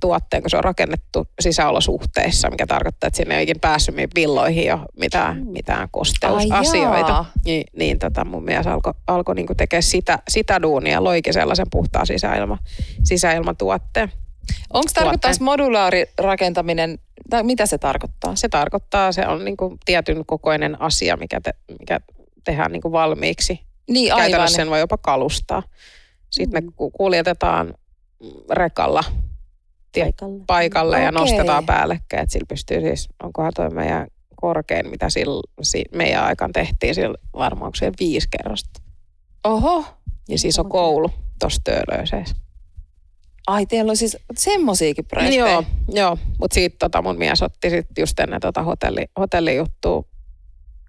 [0.00, 4.80] tuotteen, kun se on rakennettu sisäolosuhteissa, mikä tarkoittaa, että sinne ei ikinä päässyt villoihin jo
[4.98, 7.08] mitään, mitään kosteusasioita.
[7.08, 7.32] jaa.
[7.44, 12.06] Niin, niin tota mun mies alkoi alko niinku tekemään sitä, sitä duunia, loikin sellaisen puhtaan
[12.06, 12.58] sisäilma,
[13.04, 14.12] sisäilmatuotteen.
[14.72, 15.44] Onko tarkoittaa tuotteen.
[15.44, 16.98] modulaarirakentaminen,
[17.30, 18.36] tai mitä se tarkoittaa?
[18.36, 22.00] Se tarkoittaa, se on niinku tietyn kokoinen asia, mikä, te, mikä
[22.44, 23.60] tehdään niinku valmiiksi.
[23.90, 24.24] Niin aivan.
[24.24, 25.62] Käytännössä sen voi jopa kalustaa.
[26.30, 27.74] Sitten me ku- kuljetetaan
[28.50, 29.04] rekalla
[30.02, 30.44] Paikalle.
[30.46, 31.20] paikalle ja Okei.
[31.20, 32.22] nostetaan päällekkäin.
[32.22, 37.18] Että sillä pystyy siis, onkohan toi meidän korkein, mitä sillä, si, meidän aikaan tehtiin, sillä
[37.32, 38.80] varmaan onko siellä viisi kerrosta.
[39.44, 39.84] Oho.
[40.28, 42.36] Ja siis on koulu tuossa Töölöiseessä.
[43.46, 45.46] Ai, teillä on siis semmosiakin projekteja.
[45.46, 46.18] Joo, joo.
[46.38, 50.04] mutta siitä tota mun mies otti sit just ennen tota hotelli, hotellijuttua,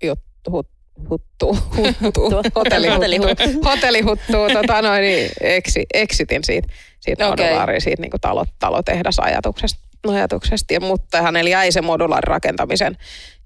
[0.04, 0.20] jut,
[0.52, 0.70] hut,
[1.10, 1.58] huttu,
[2.02, 3.44] huttu, Hotellihuttu.
[3.66, 6.68] hotellihuttua, tota noin, niin eksi, exitin siitä,
[7.00, 7.46] siitä Okei.
[7.46, 9.86] modulaari, siitä niin talo, talotehdasajatuksesta.
[10.08, 10.74] Ajatuksesta.
[10.74, 12.98] Ja, mutta hänellä jäi se modulaarirakentamisen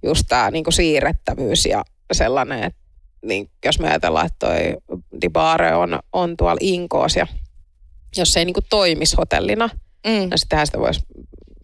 [0.03, 2.79] just tämä niin siirrettävyys ja sellainen, että
[3.25, 4.77] niin, jos me ajatellaan, että toi
[5.21, 7.27] Dibare on, on tuolla Inkoos ja
[8.17, 9.69] jos se ei niin toimisi hotellina,
[10.07, 10.29] Mm.
[10.29, 11.01] No sittenhän sitä voisi,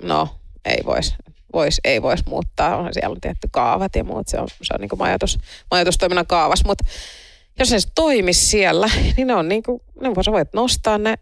[0.01, 0.29] no
[0.65, 1.15] ei voisi,
[1.55, 2.77] vois, ei voisi muuttaa.
[2.77, 5.39] On siellä on tietty kaavat ja muut, se on, se on niin majoitus,
[5.71, 6.65] majoitustoiminnan kaavas.
[6.65, 6.83] Mutta
[7.59, 11.15] jos se toimisi siellä, niin ne on niin kuin, ne sä voit nostaa ne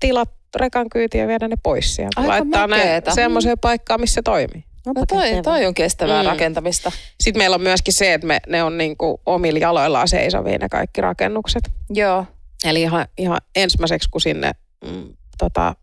[0.00, 2.20] tilat rekan kyytiin ja viedä ne pois sieltä.
[2.20, 3.14] Aika Laittaa ne makeeta.
[3.14, 4.64] semmoiseen paikkaan, missä se toimii.
[4.86, 6.28] No toi, toi on kestävää Mm.
[6.28, 6.92] rakentamista.
[7.20, 10.68] Sitten meillä on myöskin se, että me, ne on niin kuin omilla jaloillaan seisovia ne
[10.68, 11.62] kaikki rakennukset.
[11.90, 12.26] Joo.
[12.64, 14.50] Eli ihan, ihan ensimmäiseksi, kun sinne
[14.84, 15.74] mm, tota,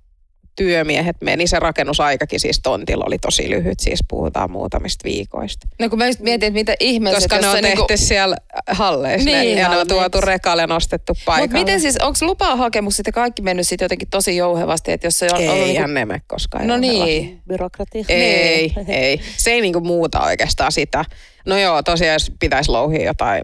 [0.56, 5.68] työmiehet meni, se rakennusaikakin siis tontilla oli tosi lyhyt, siis puhutaan muutamista viikoista.
[5.80, 7.94] No kun mä just mietin, että mitä ihmeessä, Koska ne on se tehty niinku...
[7.96, 8.36] siellä
[8.68, 11.48] halleissa Niin, ne, ja ne on tuotu rekalle ja nostettu paikalle.
[11.48, 15.26] Mutta miten siis, onko lupahakemukset ja kaikki mennyt sitten jotenkin tosi jouhevasti, että jos se
[15.26, 16.14] on ollut Eihän niinku...
[16.14, 16.68] ne koskaan.
[16.68, 17.06] No jouhevasti.
[17.06, 17.42] niin.
[17.48, 18.06] Byrokratia.
[18.10, 18.90] Ei, Niin.
[18.90, 19.22] ei.
[19.38, 21.06] Se ei niinku muuta oikeastaan sitä.
[21.46, 23.44] No joo, tosiaan jos pitäisi louhia jotain,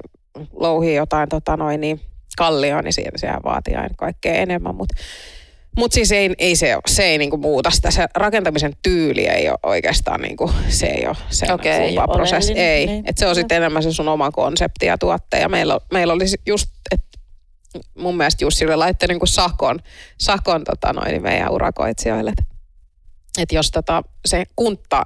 [0.53, 2.01] louhia jotain tota noin, niin
[2.37, 4.75] kallioon, niin siinä sehän vaatii aina kaikkea enemmän.
[4.75, 4.95] Mutta
[5.77, 7.91] mut siis ei, ei se, se ei niinku muuta sitä.
[7.91, 11.77] Se rakentamisen tyyli ei ole oikeastaan, niinku, se ei ole se Okei.
[11.77, 12.53] okay, lupaprosessi.
[12.53, 13.03] Oleellinen, Ei, niin.
[13.07, 15.39] et se on sitten enemmän se sun oma konsepti ja tuotte.
[15.39, 17.07] Ja meillä, meillä oli just, että
[17.97, 19.79] mun mielestä Jussi laittoi niinku sakon,
[20.17, 22.33] sakon tota noin, niin meidän urakoitsijoille.
[23.37, 25.05] että jos tota, se kunta,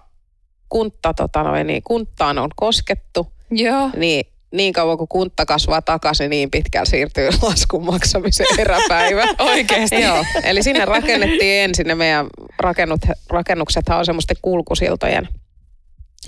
[0.70, 3.90] kunta tota noin, niin kunttaan on koskettu, Joo.
[3.96, 9.24] niin niin kauan kuin kunta kasvaa takaisin, niin pitkään siirtyy laskun maksamisen eräpäivä.
[9.52, 10.02] Oikeesti?
[10.02, 12.28] Joo, eli sinne rakennettiin ensin ne meidän
[12.60, 15.28] rakennut, rakennuksethan on semmoisten kulkusiltojen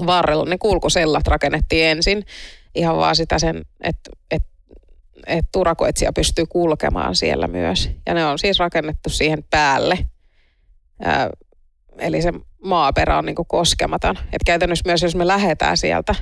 [0.05, 0.45] varrella.
[0.45, 2.25] Ne kulkusellat rakennettiin ensin
[2.75, 4.43] ihan vaan sitä sen, että et,
[5.27, 7.89] et turakoitsija pystyy kulkemaan siellä myös.
[8.05, 9.97] Ja ne on siis rakennettu siihen päälle.
[11.01, 11.29] Ää,
[11.97, 12.33] eli se
[12.63, 14.15] maaperä on niinku koskematon.
[14.33, 16.15] Et käytännössä myös jos me lähdetään sieltä,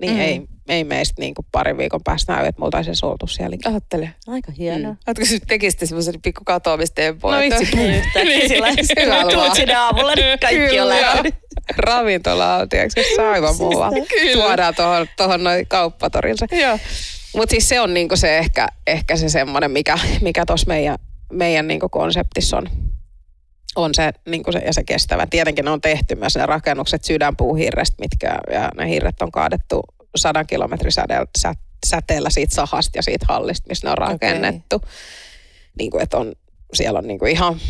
[0.00, 0.20] niin Mm.
[0.20, 3.56] ei, ei meistä niinku parin viikon päästä näy, että me oltaisiin oltu siellä.
[3.64, 4.10] Ajattele.
[4.26, 4.92] Aika hienoa.
[4.92, 4.98] Mm.
[5.06, 7.30] Oletko sä tekisitte semmoisen pikku katoamistempo?
[7.30, 7.76] No että- vitsi.
[7.76, 11.34] Niin yhtäkkiä sillä tuut sinne aamulla, niin kaikki on lähtenyt.
[11.76, 13.00] Ravintola on, tiedätkö,
[13.32, 14.06] aivan muualla.
[14.08, 14.32] Kyllä.
[14.44, 16.46] Tuodaan tuohon, tuohon noin kauppatorilta.
[16.56, 16.78] Joo.
[17.36, 20.96] Mutta siis se on niinku se ehkä, ehkä se semmoinen, mikä, mikä tuossa meidän,
[21.32, 22.68] meidän niinku konseptissa on.
[23.76, 25.26] On se, niinku se, ja se kestävä.
[25.26, 29.82] Tietenkin ne on tehty myös ne rakennukset sydänpuuhirrestä, mitkä, ja ne hirret on kaadettu
[30.16, 31.52] sadan kilometrin säteellä, sä,
[31.86, 34.76] säteellä siitä sahasta ja siitä hallista, missä ne on rakennettu.
[34.76, 34.90] Okay.
[35.78, 36.32] Niinku, että on,
[36.74, 37.60] siellä on niinku ihan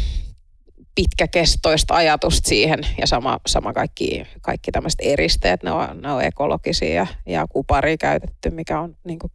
[0.94, 6.94] pitkäkestoista ajatusta siihen ja sama, sama kaikki, kaikki tämmöiset eristeet, ne on, ne on ekologisia
[6.94, 9.32] ja, ja kupari käytetty, mikä on niin kuin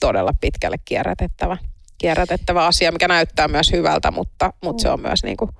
[0.00, 1.56] todella pitkälle kierrätettävä,
[1.98, 5.50] kierrätettävä asia, mikä näyttää myös hyvältä, mutta, mutta se on myös niin kuin,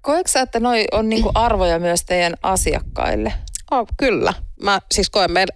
[0.00, 3.32] Koetko sä, että noi on niinku arvoja myös teidän asiakkaille?
[3.70, 4.34] oh, kyllä.
[4.62, 5.54] Mä siis koen meillä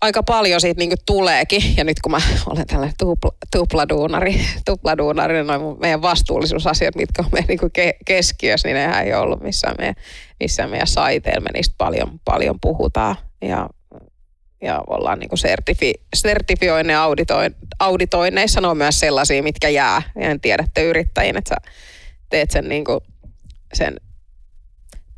[0.00, 5.46] aika paljon siitä niin tuleekin, ja nyt kun mä olen tällainen tupla, tupladuunari, tupladuunari, niin
[5.46, 9.94] noin meidän vastuullisuusasiat, mitkä on meidän niin ke, keskiössä, niin nehän ei ollut missään meidän,
[10.40, 13.68] missään meidän saiteilla, me niistä paljon, paljon puhutaan, ja,
[14.62, 20.40] ja ollaan niin sertifi, sertifioinne auditoin, auditoinneissa, ne on myös sellaisia, mitkä jää, ja en
[20.40, 21.70] tiedä, että yrittäjien, että sä
[22.30, 23.00] teet sen, niin kuin,
[23.72, 23.96] sen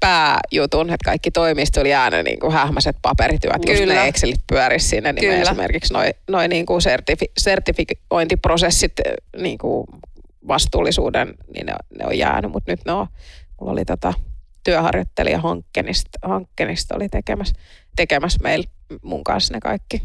[0.00, 3.94] pääjutun, että kaikki toimistolla jää ne niin kuin hähmäiset paperityöt, Kyllä.
[3.94, 5.50] ne Excelit pyörisi sinne, niin me Kyllä.
[5.50, 9.86] esimerkiksi noin noi niin kuin sertifi, sertifiointiprosessit eh, niin kuin
[10.48, 13.06] vastuullisuuden, niin ne, ne on jäänyt, mutta nyt ne on,
[13.60, 14.12] mulla oli tota
[14.64, 17.54] työharjoittelija Hankkenista, Hankkenista oli tekemässä,
[17.96, 18.70] tekemässä meillä
[19.02, 20.02] mun kanssa ne kaikki,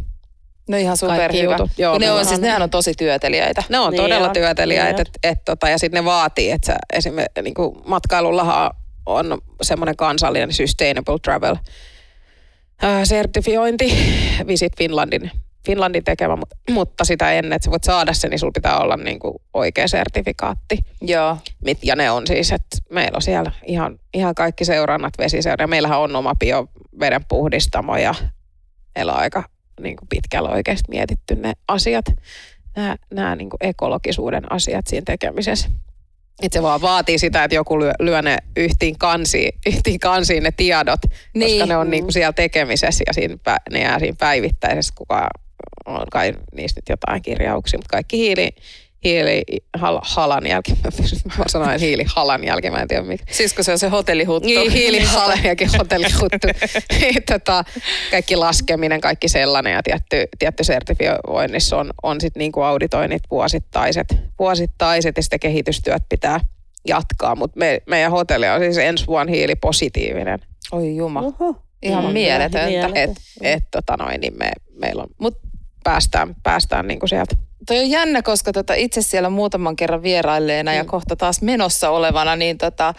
[0.70, 1.52] No ihan superhyvä.
[1.54, 3.64] jutut, joo, ne meillä on, siis, nehän on tosi työteliäitä.
[3.70, 6.78] Ne on Niin todella on, työteliäitä, niin että et, tota, ja sitten ne vaatii, että
[6.94, 7.54] esimerkiksi niin
[7.86, 8.72] matkailullahan
[9.06, 11.56] on semmoinen kansallinen sustainable travel
[13.04, 13.94] sertifiointi,
[14.48, 15.32] Visit Finlandin,
[15.66, 18.98] Finlandin tekemä, mutta, mutta sitä ennen, että sä voit saada sen, niin sulla pitää olla
[18.98, 20.78] niin kuin oikea sertifikaatti.
[21.02, 21.38] Joo.
[21.66, 25.68] Mit- Ja ne on siis, että meillä on siellä ihan, ihan kaikki seurannat vesiseura.
[25.68, 28.16] Meillähän on oma bioveden puhdistamo ja
[28.98, 29.44] meillä on aika
[29.82, 32.06] niin kuin pitkällä oikeasti mietitty ne asiat,
[32.76, 35.70] nämä, nämä niin kuin ekologisuuden asiat siinä tekemisessä.
[36.44, 40.52] Et se vaan vaatii sitä, että joku lyö, lyö ne yhtiin kansiin, yhtiin kansiin ne
[40.52, 41.12] tiedot, niin.
[41.46, 41.70] koska Niin.
[41.70, 43.36] ne on niin kuin siellä tekemisessä ja siinä,
[43.72, 45.30] ne jää siinä päivittäisessä, kuka
[45.86, 48.50] on kai niistä nyt jotain kirjauksia, mutta kaikki hiili,
[49.04, 49.44] hiili
[49.78, 50.72] hal, halan jälki,
[51.38, 53.24] mä sanoin hiilihalan jälki, mä en tiedä mikä.
[53.32, 54.48] Siis kun se on se hotellihuttu.
[54.48, 56.48] Niin, hiilihalenjakin hotellihuttu.
[57.32, 57.64] tota,
[58.12, 64.08] kaikki laskeminen, kaikki sellainen ja tietty, tietty sertifioinnissa on, on sitten niinku auditoinnit vuosittaiset,
[64.40, 66.40] vuosittaiset ja sitten kehitystyöt pitää
[66.88, 70.40] jatkaa, mutta me, meidän hotelli on siis ensi vuonna hiilipositiivinen.
[70.72, 71.22] Oi juma.
[71.22, 71.56] Oho.
[71.84, 72.12] Ihan Mm.
[72.12, 72.68] mieletöntä.
[72.68, 73.00] Mieletöntä.
[73.02, 73.10] Et,
[73.42, 75.38] et, tota noin, niin me, meillä on, Mut
[75.84, 77.36] päästään, päästään niinku sieltä.
[77.68, 82.36] Toi on jännä, koska tota itse siellä muutaman kerran vierailleena ja kohta taas menossa olevana,
[82.36, 82.94] niin tota,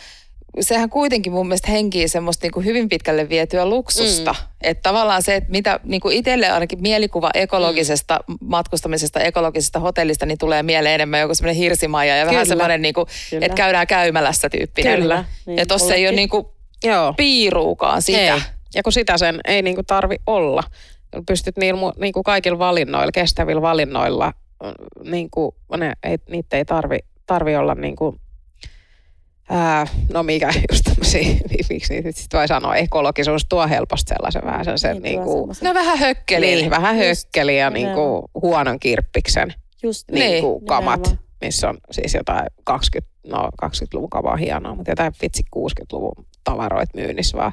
[0.60, 4.32] sehän kuitenkin mun mielestä henkii semmoista niin kuin hyvin pitkälle vietyä luksusta.
[4.32, 4.38] Mm.
[4.62, 8.38] Että tavallaan se, että mitä niin kuin itselle ainakin mielikuva ekologisesta mm.
[8.40, 12.48] matkustamisesta, ekologisesta hotellista, niin tulee mieleen enemmän joku semmoinen hirsimaja ja vähän Kyllä.
[12.48, 13.46] semmoinen, niin kuin, Kyllä.
[13.46, 15.00] että käydään käymälässä tyyppinen.
[15.00, 15.24] Kyllä.
[15.46, 16.46] Niin, ja tossa ei ole niin kuin
[16.84, 17.12] Joo.
[17.16, 18.34] piiruukaan sitä.
[18.34, 18.40] Ei.
[18.74, 20.62] Ja kun sitä sen ei niinku tarvi olla.
[21.26, 24.32] Pystyt niillä mu- niinku kaikilla valinnoilla, kestävillä valinnoilla,
[24.64, 28.14] mm, niinku, ne, ei, niitä ei tarvi, tarvi olla niinku,
[29.50, 31.36] ää, no mikä just tämmöisiä,
[31.70, 35.38] miksi niitä nyt sit voi sanoa, ekologisuus tuo helposti sellaisen vähän sen, sen Niin, niinku,
[35.38, 36.58] semmoisen- No vähän hökkeliin.
[36.58, 38.06] niin, vähän hökkeli ja nimenomaan.
[38.12, 41.28] niinku huonon kirppiksen Just Niin, niinku kamat, nimenomaan.
[41.40, 47.38] missä on siis jotain 20, no 20-luvun kamaa hienoa, mutta jotain vitsi 60-luvun tavaroit myynnissä
[47.38, 47.52] vaan.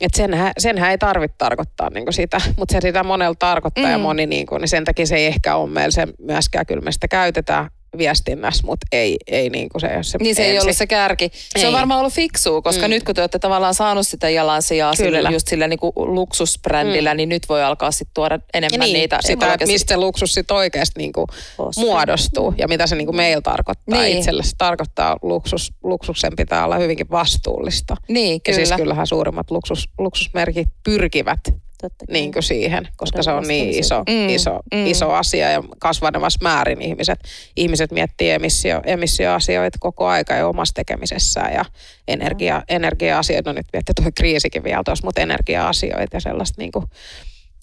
[0.00, 3.90] Et senhän, senhän ei tarvitse tarkoittaa niinku sitä, mutta se sitä monella tarkoittaa mm.
[3.90, 6.92] ja moni, niinku, niin sen takia se ei ehkä ole meillä se myöskään, kyllä me
[6.92, 10.86] sitä käytetään viestinnässä, mutta ei, ei niinku se, se Niin se ei ensi- ollut se
[10.86, 11.30] kärki.
[11.34, 11.66] Se Ei.
[11.66, 12.90] on varmaan ollut fiksua, koska Mm.
[12.90, 17.16] nyt kun te olette tavallaan saanut sitä jalansijaa sillä, just sillä niinku luksusbrändillä, Mm.
[17.16, 20.56] niin nyt voi alkaa sitten tuoda enemmän niin, niitä sitä, että mistä se luksus sitten
[20.56, 21.26] oikeasti niinku
[21.56, 21.84] Koostuu.
[21.84, 24.02] muodostuu ja mitä se niinku meillä tarkoittaa Niin.
[24.04, 24.18] niin.
[24.18, 24.42] itselle.
[24.42, 27.96] Se tarkoittaa, luksus, luksuksen pitää olla hyvinkin vastuullista.
[28.08, 28.56] Niin, Ja kyllä.
[28.56, 31.40] siis kyllähän suurimmat luksus, luksusmerkit pyrkivät
[31.80, 33.98] Totta niin kuin siihen, koska se on niin iso.
[34.08, 34.86] Mm, iso, mm.
[34.86, 37.18] iso asia ja kasvanevassa määrin ihmiset,
[37.56, 41.64] ihmiset miettii emissio, emissioasioita koko aika ja omassa tekemisessään ja
[42.08, 46.84] energia, energia-asioita, no nyt miettii tuo kriisikin vielä tuossa, mutta energia-asioita ja sellaista niin kuin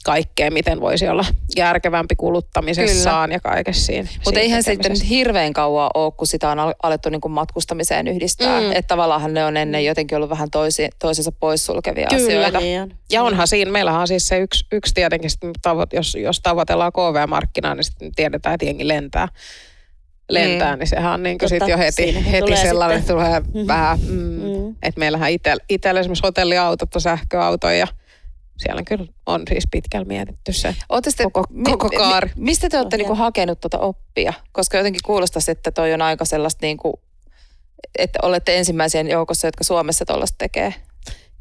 [0.03, 1.25] kaikkea, miten voisi olla
[1.57, 4.09] järkevämpi kuluttamisessaan ja kaikessa siinä.
[4.25, 8.59] Mutta eihän se nyt hirveän kauan ole, kun sitä on al- alettu niinku matkustamiseen yhdistää.
[8.59, 8.65] Mm.
[8.65, 8.71] Mm.
[8.71, 12.23] Että tavallaan ne on ennen jotenkin ollut vähän toisi, toisensa poissulkevia Kyllä.
[12.23, 12.59] asioita.
[12.59, 12.93] Niin on.
[13.11, 16.91] Ja onhan siinä, meillähän on siis se yksi, yksi tietenkin, sit tavo, jos, jos tavoitellaan
[16.91, 19.27] KV-markkinaa, niin sitten tiedetään, että jengi lentää.
[20.29, 20.79] Lentää, Mm.
[20.79, 23.67] niin sehän on niin Totta, sit jo heti, heti tulee sellainen, sitten- tulee Mhm.
[23.67, 24.75] vähän, mm, Mm.
[24.83, 27.87] että meillähän itsellä itsellä esimerkiksi hotelliautot on sähköautoja ja
[28.61, 30.75] siellä kyllä on siis pitkällä mietitty se.
[30.89, 32.31] Ootte sitten- Koko- koko kaari.
[32.35, 34.33] Mi, mistä te olette Oh, niinku hakenut tuota oppia?
[34.51, 37.01] Koska jotenkin kuulostaisi, että toi on aika sellaista niinku,
[37.99, 40.73] että olette ensimmäisen joukossa, jotka Suomessa tuollaista tekee.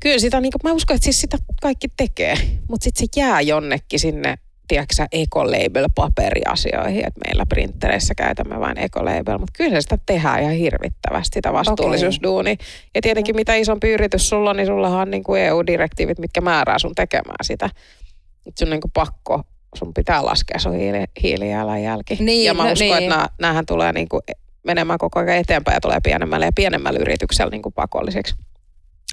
[0.01, 2.35] Kyllä sitä, niin kuin, mä uskon, että siis sitä kaikki tekee,
[2.69, 4.39] mutta sitten se jää jonnekin sinne,
[4.71, 11.35] tiedätkö ecolabel-paperiasioihin, että meillä printtereissä käytämme vain ecolabel, mutta kyllä se sitä tehdään ihan hirvittävästi,
[11.35, 12.57] sitä vastuullisuusduunia.
[12.95, 16.79] Ja tietenkin mitä isompi yritys sulla on, niin sullahan on niin kuin EU-direktiivit, mitkä määrää
[16.79, 17.71] sun tekemään sitä.
[18.47, 19.43] Et sun niin kuin pakko,
[19.79, 22.17] sun pitää laskea sun hiili, hiilijalanjälki.
[22.21, 22.99] Niin, ja mä no uskon, niin.
[22.99, 24.23] että nää, näähän tulee niin kuin
[24.63, 28.35] menemään koko ajan eteenpäin ja tulee pienemmälle ja pienemmälle yrityksellä niin kuin pakollisiksi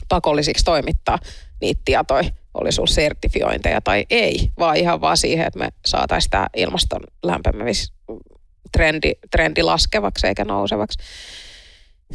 [0.09, 1.19] pakollisiksi toimittaa
[1.61, 6.47] niitä tietoja, oli sulla sertifiointeja tai ei, vaan ihan vaan siihen, että me saataisiin tämä
[6.55, 7.93] ilmaston lämpenemis
[8.71, 10.99] trendi, trendi laskevaksi eikä nousevaksi.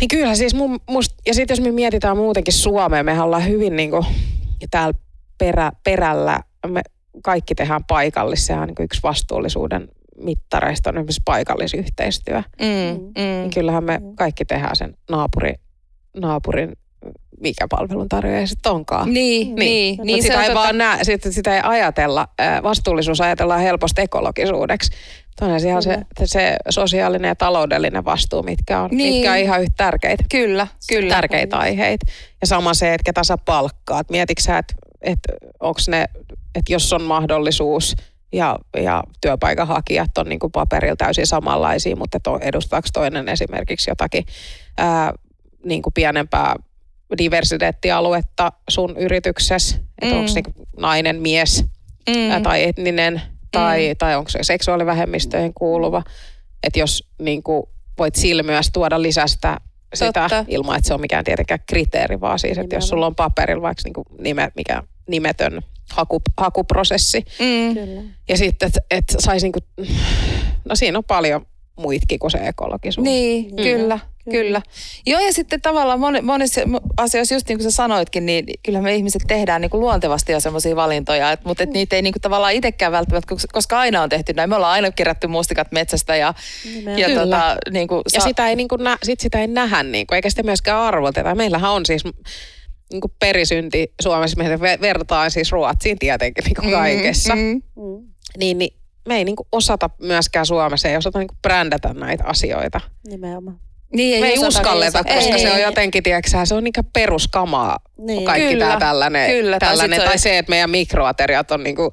[0.01, 3.77] Niin kyllä siis mun, must, ja sitten jos me mietitään muutenkin Suomea, mehän ollaan hyvin
[3.77, 4.05] niin kuin
[4.71, 4.95] täällä
[5.39, 6.83] perä, perällä, me
[7.25, 12.43] kaikki tehdään paikallis, sehän on niin yksi vastuullisuuden mittareista on esimerkiksi paikallisyhteistyö.
[12.61, 13.05] Mm, Mm.
[13.05, 13.13] mm.
[13.15, 15.55] Niin kyllähän me kaikki tehdään sen naapuri,
[16.17, 16.73] naapurin,
[17.43, 19.13] mikä palvelun tarjoaja sitten onkaan.
[19.15, 19.93] Niin, niin.
[19.93, 20.61] Mutta niin sitä, ei totta.
[20.61, 22.29] vaan näe, sitä, sitä ei ajatella,
[22.63, 24.91] vastuullisuus ajatellaan helposti ekologisuudeksi.
[25.41, 29.15] Toinen se ihan se, se sosiaalinen ja taloudellinen vastuu, mitkä on, Niin.
[29.15, 31.15] mitkä on ihan yhtä tärkeitä, Kyllä, kyllä.
[31.15, 32.07] tärkeitä aiheita.
[32.41, 34.11] Ja sama se, että ketä sä palkkaat.
[34.11, 36.05] Mietitkö sä, että, että onko ne,
[36.55, 37.95] että jos on mahdollisuus
[38.33, 43.91] ja, ja työpaikan hakijat on niin kuin paperilla täysin samanlaisia, mutta to, edustaako toinen esimerkiksi
[43.91, 44.25] jotakin
[44.79, 45.13] ää,
[45.65, 46.57] niin kuin pienempää
[47.19, 50.21] diversiteettialuetta sun yrityksessä, että Mm.
[50.21, 51.65] onko niin nainen, mies
[52.11, 52.43] Mm.
[52.43, 53.23] tai etninen
[53.53, 53.97] tai, Mm.
[53.99, 56.03] tai onko se seksuaalivähemmistöihin kuuluva.
[56.63, 57.63] Että jos niin kuin,
[57.99, 59.61] voit silmyäs tuoda lisää sitä,
[59.95, 60.45] sitä Totta.
[60.49, 63.83] ilman, että se on mikään tietenkään kriteeri, vaan siis, että jos sulla on paperilla vaikka
[63.85, 67.75] niin kuin nime, mikä nimetön haku, hakuprosessi, Mm.
[67.75, 68.03] Kyllä.
[68.29, 69.59] ja sitten, että et saisi niinku,
[70.65, 71.47] no siinä on paljon
[71.77, 73.05] muitkin kuin se ekologisuus.
[73.05, 73.79] Niin, Niin.
[73.79, 73.99] kyllä,
[74.31, 74.63] Kyllä.
[75.07, 76.61] Joo, ja sitten tavallaan moni, monissa
[76.97, 80.41] asioissa, just niin kuin sä sanoitkin, niin kyllä me ihmiset tehdään niin kuin luontevasti jo
[80.41, 84.09] semmoisia valintoja, et, mutta et niitä ei niin kuin tavallaan itsekään välttämättä, koska- aina on
[84.09, 84.49] tehty näin.
[84.51, 86.99] Me ollaan aina kerätty mustikat metsästä ja, Nimenomaan.
[86.99, 87.21] ja Kyllä.
[87.21, 90.43] tota, niin kuin, Ja sitä ei, niinku nä, sit sitä ei nähdä, niinku, eikä sitä
[90.43, 91.35] myöskään arvoteta.
[91.35, 92.03] Meillähän on siis
[92.93, 97.35] niinku perisynti Suomessa, me ve- vertaan siis Ruotsiin tietenkin niinku kaikessa.
[97.35, 97.61] Mm, mm.
[97.77, 98.09] Mm.
[98.39, 98.77] Niin, niin
[99.09, 102.81] me ei niinku osata myöskään Suomessa, ei osata niinku brändätä näitä asioita.
[103.09, 103.61] Nimenomaan.
[103.93, 105.63] Niin, ei osata- uskalleta, ei, koska ei, se on ei.
[105.63, 108.25] jotenkin, tiedätkö, se on niinku peruskamaa Niin.
[108.25, 109.31] kaikki Kyllä, tämä tällainen.
[109.31, 111.93] kyllä, tai tällainen tai on- se, että meidän mikroateriat on niinku,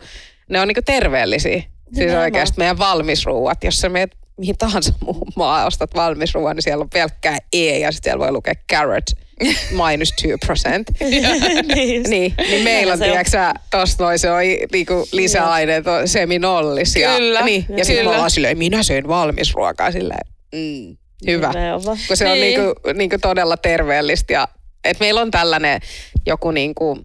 [0.50, 1.52] ne on niinku terveellisiä.
[1.60, 2.24] Siis Nimenomaan.
[2.24, 6.90] oikeasti meidän valmisruuat, jos sä meet mihin tahansa muuhun maa ostat valmisruuan, niin siellä on
[6.90, 9.04] pelkkää E ja sitten siellä voi lukea carrot
[9.90, 10.88] minus 2 percent.
[11.76, 12.04] niin.
[12.10, 14.42] niin, niin meillä on, tiedätkö sä, tosta noin se on
[14.74, 16.96] niinku lisäaineet on seminollis.
[16.96, 18.16] Ja, Kyllä, Niin, ja sitten kyllä.
[18.18, 21.50] mä oon silleen, minä söin valmisruokaa silleen, mm, hyvä.
[21.50, 21.98] Nimenomaan.
[22.08, 22.60] Kun se on Niin.
[22.60, 24.34] niinku, niinku todella terveellistä.
[24.34, 24.48] Ja,
[24.84, 25.82] et meillä on tällainen
[26.26, 26.98] joku niinku,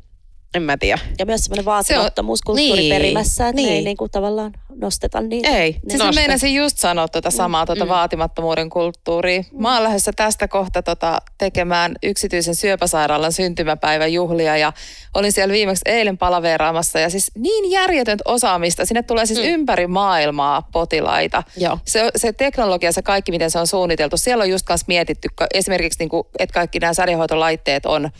[0.54, 0.98] en mä tiedä.
[1.18, 3.68] Ja myös semmoinen vaatimattomuus kulttuuri Niin, perimässä, että niin.
[3.68, 3.84] ei niin.
[3.84, 5.48] niinku tavallaan nosteta niitä.
[5.48, 6.20] Ei, Siis mä nosta.
[6.20, 9.42] meinasin just sanoa tuota samaa tuota vaatimattomuuden kulttuuria.
[9.52, 14.72] Mä oon lähdössä tästä kohta tota tekemään yksityisen syöpäsairaalan syntymäpäivän juhlia ja
[15.14, 18.84] olin siellä viimeksi eilen palaveeraamassa ja siis niin järjetöntä osaamista.
[18.86, 21.42] Sinne tulee siis ympäri maailmaa potilaita.
[21.56, 21.78] Joo.
[21.86, 25.98] Se, se teknologia, se kaikki, miten se on suunniteltu, siellä on just kanssa mietitty, esimerkiksi
[25.98, 28.10] niin kuin, että kaikki nämä sädehoitolaitteet on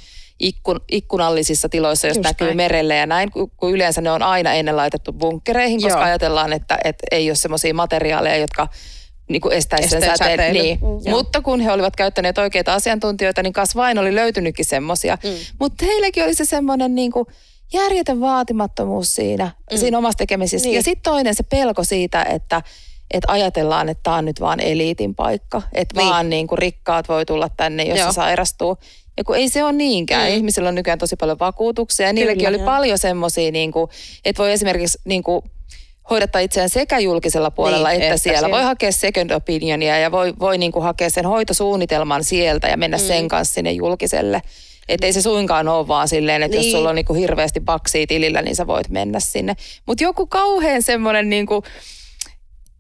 [0.40, 2.57] ikkun, ikkunallisissa tiloissa, jos Just näkyy näin.
[2.57, 6.07] merelle ja näin, kun yleensä ne on aina ennen laitettu bunkkereihin, koska Joo.
[6.07, 8.68] ajatellaan, että, että ei ole semmoisia materiaaleja, jotka
[9.29, 10.18] niin kuin estäisi sen säteen.
[10.18, 10.62] säteilyn.
[10.62, 10.79] Niin.
[10.79, 11.01] Mm, joo.
[11.16, 15.18] Mutta kun he olivat käyttäneet oikeita asiantuntijoita, niin kas vain oli löytynytkin semmoisia.
[15.25, 15.31] Mm.
[15.61, 17.27] Mutta heilläkin oli se semmoinen niin kuin
[17.73, 19.79] järjetön vaatimattomuus siinä, mm.
[19.79, 20.68] siinä omassa tekemisessä.
[20.68, 20.77] Niin.
[20.77, 22.62] Ja sitten toinen se pelko siitä, että
[23.11, 25.62] että ajatellaan, että tämä on nyt vaan eliitin paikka.
[25.73, 26.11] Että Niin.
[26.11, 28.12] vaan niin kuin rikkaat voi tulla tänne, jos Joo.
[28.12, 28.77] se sairastuu.
[29.16, 30.31] Ja kun ei se ole niinkään.
[30.31, 30.37] Mm.
[30.37, 32.07] Ihmisillä on nykyään tosi paljon vakuutuksia.
[32.07, 32.66] Ja niilläkin Kyllä, oli joo.
[32.66, 33.90] paljon semmoisia, niin kuin,
[34.24, 35.42] että voi esimerkiksi niin kuin,
[36.11, 38.38] hoidattaa itseään sekä julkisella puolella Niin, että, että siellä.
[38.38, 38.57] siellä.
[38.57, 42.96] Voi hakea second opinionia ja voi, voi niin kuin hakea sen hoitosuunnitelman sieltä ja mennä
[42.96, 43.03] mm.
[43.03, 44.42] sen kanssa sinne julkiselle.
[44.88, 46.57] Että ei se suinkaan ole vaan silleen, että.
[46.57, 46.66] Niin.
[46.66, 49.55] jos sulla on niin kuin hirveästi baksia tilillä, niin sä voit mennä sinne.
[49.87, 51.62] Mutta joku kauhean semmoinen, niin kuin,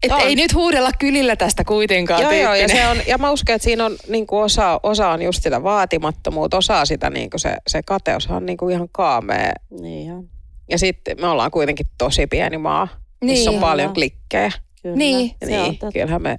[0.02, 0.20] että On.
[0.22, 3.64] ei nyt huudella kylillä tästä kuitenkaan Joo, joo, ja, se on, ja mä uskon, että
[3.64, 7.56] siinä on niin kuin osa, osa on just sitä vaatimattomuutta, osa sitä niin kuin se,
[7.66, 9.52] se kateushan on niin kuin ihan kaamea.
[9.80, 10.28] Niin on.
[10.70, 12.88] Ja sitten me ollaan kuitenkin tosi pieni maa,
[13.24, 13.60] missä on Niin.
[13.60, 13.94] paljon Kyllä.
[13.94, 14.52] klikkejä.
[14.84, 14.96] Kyllä.
[14.96, 15.30] Niin.
[15.44, 16.38] Se niin, on kyllähän me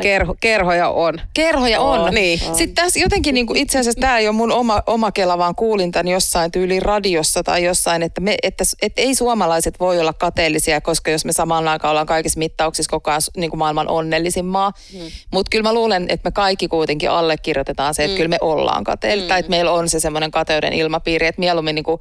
[0.00, 1.20] kerho, kerhoja on.
[1.34, 2.00] Kerhoja on.
[2.00, 2.38] On, niin.
[2.38, 5.54] Sitten tässä jotenkin niin kuin, itse asiassa tämä ei ole mun oma, oma kela, vaan
[5.54, 10.12] kuulin tämän jossain tyyliin radiossa tai jossain, että, me, että, että ei suomalaiset voi olla
[10.12, 14.46] kateellisia, koska jos me samaan aikaan ollaan kaikissa mittauksissa koko ajan niin kuin maailman onnellisin
[14.46, 14.72] maa.
[14.92, 15.00] Mm.
[15.32, 18.16] Mutta kyllä mä luulen, että me kaikki kuitenkin allekirjoitetaan se, että mm.
[18.16, 19.28] kyllä me ollaan kateellisia, mm.
[19.28, 22.00] tai että meillä on se semmoinen kateuden ilmapiiri, että mieluummin niin kuin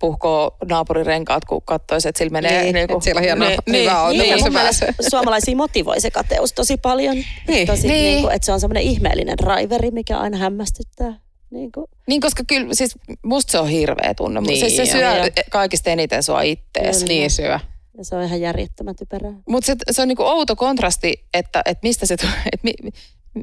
[0.00, 2.62] puhkoo naapurirenkaat, kun katsoisi, että sillä menee...
[2.62, 4.94] Niin, kuin- että siellä on hieno- niin, hyvä auto, niin, Niin, ja kun se pääsee.
[5.10, 7.16] suomalaisia motivoi se kateus tosi paljon.
[7.48, 7.66] Niin.
[7.66, 8.02] Tosi, Niin.
[8.04, 8.22] niin.
[8.22, 11.14] kuin, että se on semmoinen ihmeellinen driveri, mikä aina hämmästyttää.
[11.50, 11.86] Niin kuin.
[12.06, 14.40] Niin, koska kyllä, siis musta se on hirveä tunne.
[14.40, 14.88] Niin, Niin se, se on.
[14.88, 15.26] syö Joo.
[15.50, 16.96] kaikista eniten sua ittees.
[16.98, 17.08] Kyllä.
[17.08, 17.58] Niin syö.
[17.98, 19.32] Ja se on ihan järjettömän typerää.
[19.48, 22.14] Mutta se, se on niinku outo kontrasti, että, että mistä, se,
[22.52, 22.72] että mi,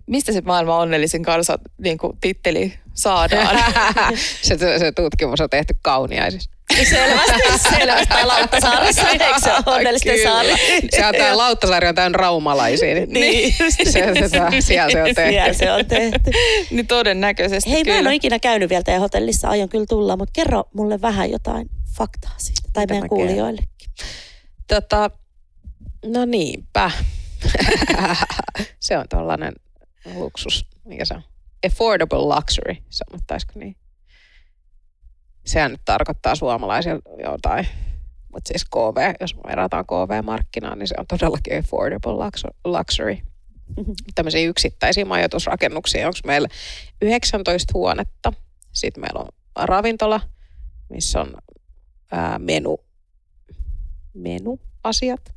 [0.06, 3.58] mistä se maailman onnellisin kansa niinku, titteli saadaan.
[4.41, 6.52] se, se, se tutkimus on tehty kauniaisissa.
[6.89, 8.08] Selvästi, selvästi.
[8.10, 10.30] Tai Lauttasaaressa, eikö se ole onnellisten Kyllä.
[10.30, 10.58] saarella?
[10.89, 12.93] Se on tämä Lauttasaari on täynnä raumalaisia.
[12.93, 13.54] Niin, Niin.
[13.69, 15.32] se, se, se, siellä se on tehty.
[15.32, 16.32] Siellä se on tehty.
[16.71, 18.10] niin todennäköisesti Hei, mä en kyllä.
[18.10, 22.34] ole ikinä käynyt vielä teidän hotellissa, aion kyllä tulla, mutta kerro mulle vähän jotain faktaa
[22.38, 23.89] siitä, tai Mitä meidän kuulijoillekin.
[24.67, 25.10] Tota,
[26.06, 26.91] no niinpä.
[28.80, 29.54] se on tällainen
[30.16, 31.22] luksus, mikä se on?
[31.66, 33.76] Affordable luxury, sanottaisiko niin?
[35.46, 37.68] Sehän nyt tarkoittaa suomalaisille jotain.
[38.34, 43.18] Mutta siis KV, jos me verrataan KV-markkinaan, niin se on todellakin affordable luxu- luxury.
[44.16, 46.08] Tämmöisiä yksittäisiä majoitusrakennuksia.
[46.08, 46.48] Onko meillä
[47.02, 48.34] 19 huonetta.
[48.72, 50.22] Sitten meillä on ravintola,
[50.90, 51.38] missä on
[52.12, 52.80] ää, menu
[54.14, 55.37] menuasiat.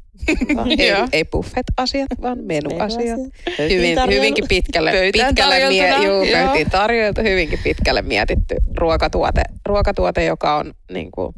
[0.79, 3.21] Ei, ei buffet-asiat, vaan menuasiat.
[3.59, 10.57] Hyvin, hyvinkin pitkälle, Pöytään pitkälle, mie- juu, pöytiin tarjoiltu, hyvinkin pitkälle mietitty ruokatuote, ruokatuote joka
[10.57, 11.35] on niin kuin,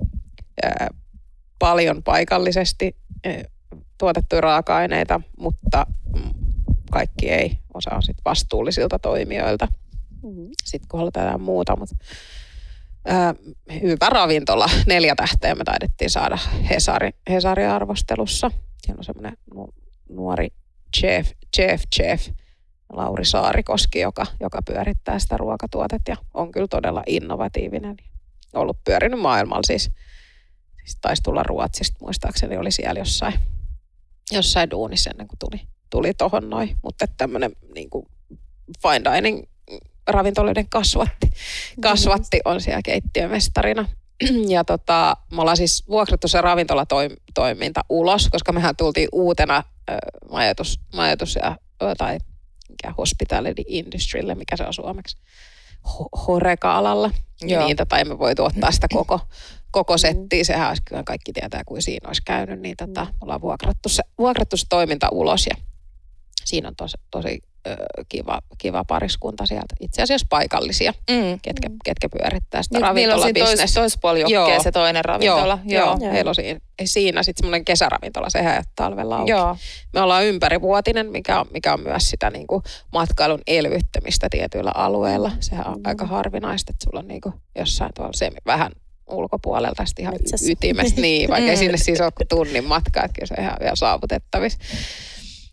[0.62, 0.89] ää,
[1.59, 3.43] paljon paikallisesti ää,
[3.99, 6.30] tuotettuja raaka-aineita, mutta mm,
[6.91, 7.59] kaikki ei.
[7.74, 9.68] Osa on sit vastuullisilta toimijoilta.
[10.22, 10.47] Mhm.
[10.64, 11.97] Sitten kun halutaan jotain muuta, mutta
[13.05, 13.35] ää,
[13.83, 16.39] hyvä ravintola, neljä tähteä me taidettiin saada
[16.70, 18.51] Hesari, Hesari-arvostelussa.
[18.87, 19.74] Siellä on semmoinen nu-
[20.09, 20.49] nuori
[20.97, 22.28] chef, chef, chef,
[22.93, 27.97] Lauri Saarikoski, joka, joka pyörittää sitä ruokatuotet ja on kyllä todella innovatiivinen.
[28.55, 29.91] Ollut pyörinyt maailmalla siis,
[30.85, 33.35] siis taisi tulla Ruotsista, muistaakseni oli siellä jossain,
[34.33, 35.61] jossain duunissa ennen kuin tuli,
[35.91, 36.76] tuli tohon noin.
[36.83, 37.89] Mutta tämmöinen niin
[38.83, 39.43] fine dining
[40.07, 41.30] ravintoloiden kasvatti,
[41.80, 43.89] kasvatti on siellä keittiömestarina.
[44.48, 49.96] Ja tota, me ollaan siis vuokrattu se ravintolatoiminta ulos, koska mehän tultiin uutena ö,
[50.30, 52.18] majoitus, majoitus ja, ö, tai
[52.68, 55.16] mikä hospitality industrylle, mikä se on suomeksi,
[55.88, 57.10] Ho- horeka-alalla.
[57.42, 57.66] Joo.
[57.66, 59.20] niin tota, emme voi tuottaa sitä koko,
[59.70, 60.44] koko settiä.
[60.44, 62.60] Sehän olisi kyllä kaikki tietää, kuin siinä olisi käynyt.
[62.60, 65.56] Niin tota, me ollaan vuokrattu se, vuokrattu se toiminta ulos ja
[66.44, 67.76] siinä on tosi, tosi ö,
[68.08, 69.74] kiva, kiva pariskunta sieltä.
[69.80, 71.38] Itse asiassa paikallisia, Mm.
[71.42, 72.84] ketkä, ketkä pyörittää sitä Niin,
[73.22, 73.58] siinä tois,
[74.32, 74.62] Joo.
[74.62, 75.58] se toinen ravintola.
[75.64, 75.96] Joo, joo.
[76.00, 76.12] Joo.
[76.12, 79.30] Heillä on siinä, siinä sitten semmoinen kesäravintola, sehän ei ole talvella auki.
[79.30, 79.56] Joo.
[79.92, 85.32] Me ollaan ympärivuotinen, mikä on, mikä on myös sitä niin kuin matkailun elvyttämistä tietyillä alueilla.
[85.40, 85.82] Sehän on Mm.
[85.84, 88.72] aika harvinaista, että sulla on niin kuin jossain tuolla se vähän
[89.10, 90.46] ulkopuolelta sitten ihan Metsässä.
[90.48, 91.56] y- ytimestä, niin, vaikka Mm.
[91.56, 94.58] sinne siis ole kuin tunnin matka, että kyllä se on ihan vielä saavutettavissa.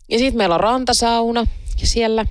[0.08, 1.46] Ja sitten meillä on rantasauna
[1.86, 2.26] siellä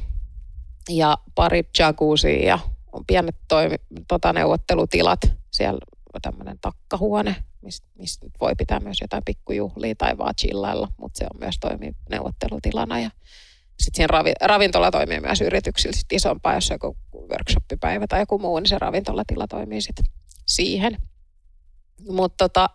[0.90, 2.60] ja pari jacuzzia ja
[2.92, 3.76] on pienet toimi,
[4.08, 5.20] tota, neuvottelutilat.
[5.52, 5.80] Siellä
[6.14, 11.18] on tämmöinen takkahuone, mistä mist nyt voi pitää myös jotain pikkujuhlia tai vaan chillailla, mutta
[11.18, 13.00] se on myös toimii neuvottelutilana.
[13.00, 13.10] Ja
[13.80, 16.98] sitten siinä ravi, ravintola toimii myös yrityksillä sit isompaa, jos joku
[17.32, 20.06] workshoppipäivä tai joku muu, niin se ravintolatila toimii sitten
[20.46, 20.98] siihen.
[22.10, 22.70] Mutta tota,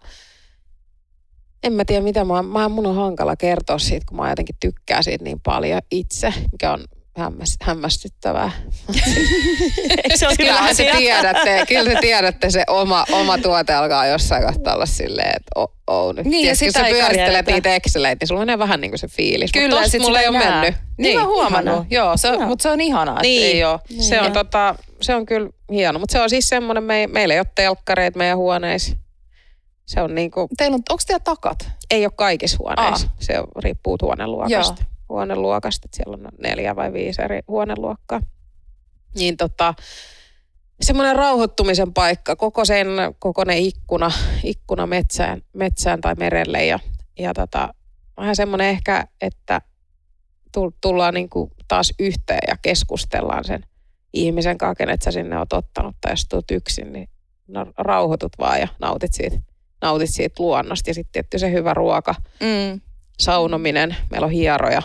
[1.65, 5.05] en mä tiedä mitä mä, mä, mun on hankala kertoa siitä, kun mä jotenkin tykkään
[5.05, 6.85] siitä niin paljon itse, mikä on
[7.17, 8.51] hämmäs, hämmästyttävää.
[10.15, 10.97] Se Kyllähän te asia?
[10.97, 15.73] tiedätte, kyllä te tiedätte, se oma, oma tuote alkaa jossain kohtaa olla silleen, että oh,
[15.87, 16.27] oh, nyt.
[16.27, 18.99] Niin, ja Tiedätkö, sitä jos sä pyörittelet niitä Exceleitä, niin sulla menee vähän niin kuin
[18.99, 19.53] se fiilis.
[19.53, 20.75] Kyllä, Mutta ja mulla ei ole mennyt.
[20.99, 21.75] Niin, mä huomannut.
[21.75, 21.87] Ihanaa.
[21.91, 22.47] Joo, se, Joo.
[22.47, 23.43] mutta se on ihanaa, Niin.
[23.45, 23.81] että ei ole.
[23.89, 24.03] Niin.
[24.03, 27.41] Se on, tota, se on kyllä hieno, mutta se on siis semmoinen, me, meillä ei
[27.41, 28.97] ole telkkareita meidän huoneissa.
[29.87, 31.71] Se on niinku, Teillä on, onko teillä takat?
[31.91, 33.09] ei ole kaikissa huoneissa.
[33.21, 34.83] Se on, riippuu huoneluokasta.
[34.83, 34.95] Joo.
[35.09, 38.21] Huoneluokasta, että siellä on neljä vai viisi eri huoneluokkaa.
[39.15, 39.75] Niin tota,
[40.81, 42.87] semmoinen rauhoittumisen paikka, koko sen
[43.19, 44.11] kokoinen ikkuna,
[44.45, 46.79] ikkuna metsään, metsään tai merelle ja,
[47.19, 47.75] ja tota,
[48.17, 49.61] vähän semmoinen ehkä, että
[50.59, 53.65] tull- tullaan niinku taas yhteen ja keskustellaan sen
[54.13, 57.09] ihmisen kanssa, kenet sä sinne oot ottanut tai jos tuut yksin, niin
[57.49, 59.37] no, rauhoitut vaan ja nautit siitä,
[59.85, 60.91] nautit siitä luonnosta.
[60.91, 62.81] Ja sitten tietty se hyvä ruoka, Mm.
[63.21, 64.83] saunominen, meillä on hieroja,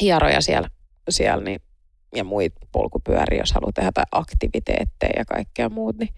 [0.00, 0.68] hieroja siellä,
[1.10, 1.60] siellä niin,
[2.14, 6.14] ja muita polkupyöriä, jos haluaa tehdä jotain aktiviteetteja ja kaikkea muut, niin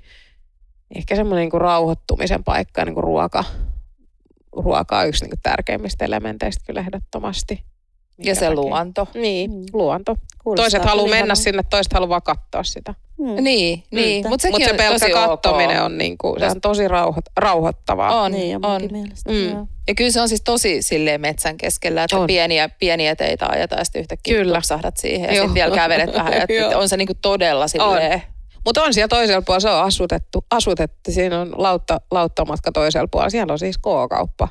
[0.95, 3.45] ehkä semmoinen niin kuin rauhoittumisen paikka, niin kuin ruoka,
[4.57, 7.64] ruoka on yksi niin kuin tärkeimmistä elementeistä kyllä ehdottomasti.
[8.24, 9.09] Ja se luonto.
[9.14, 9.64] Niin, Mm.
[9.72, 10.16] luonto.
[10.43, 11.35] Kuulostaa Toiset haluaa mennä ihanaa.
[11.35, 12.95] sinne, toiset haluaa katsoa sitä.
[13.19, 13.45] Mm.
[13.45, 14.25] Niin, niin.
[14.25, 14.29] Mm.
[14.29, 15.85] mutta sekin Mutta se on pelkkä tosi kattominen ok.
[15.85, 18.21] on, niin kuin, se on tosi rauhoit, rauhoittavaa.
[18.23, 19.31] On, Niin, on, mielestä.
[19.33, 19.51] Mm.
[19.51, 19.66] Joo.
[19.89, 22.27] Ja kyllä se on siis tosi silleen metsän keskellä, että On.
[22.27, 24.55] pieniä, pieniä teitä ajetaan ja sitten yhtäkkiä Kyllä.
[24.55, 26.33] tupsahdat siihen ja sitten vielä kävelet vähän.
[26.49, 28.23] Että on se niinku todella silleen,
[28.64, 31.12] Mutta on siellä toisella puolella, se on asutettu, asutettu.
[31.12, 33.31] Siinä on lautta, lauttamatka toisella puolella.
[33.31, 34.49] Siellä on siis K-kauppa.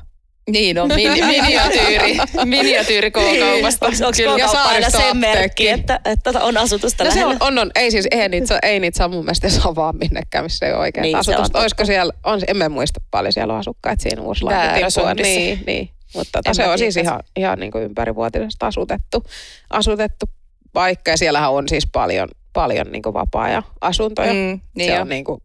[0.48, 3.86] Niin on mini, miniatyyri, miniatyyri K-kaupasta.
[3.86, 7.36] Onko, K-kauppa aina sen merkki, että, että on asutusta No se lähellä?
[7.40, 10.44] on, on, on, ei siis, ei niitä, ei niitä saa mun mielestä saa vaan minnekään,
[10.44, 11.60] missä ei ole oikein Niin, niin, se on asutusta.
[11.60, 15.22] Olisiko siellä, on, en mä muista paljon siellä on asukkaita siinä Uuslahden Väärösundissa.
[15.22, 15.90] Niin, niin.
[16.14, 19.24] Mutta tota, se on siis ihan, ihan niin kuin ympärivuotisesti asutettu,
[19.70, 20.26] asutettu
[20.72, 21.10] paikka.
[21.10, 24.32] Ja siellähän on siis paljon, paljon niin kuin vapaa-ajan asuntoja.
[24.32, 25.00] Mm, Mm, niin se jo.
[25.00, 25.42] on niin kuin,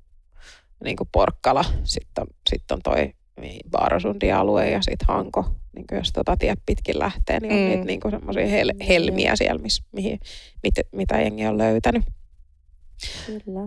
[0.83, 3.13] niin kuin Porkkala, sitten on, sit on toi
[3.43, 5.45] niin, Baarosundin alue ja sitten Hanko.
[5.75, 7.63] Niin jos tota tie pitkin lähtee, niin on Mm.
[7.63, 7.69] mm.
[7.69, 10.19] niitä niin semmoisia hel, helmiä siellä, miss, mihin,
[10.63, 12.03] mit, mitä jengi on löytänyt.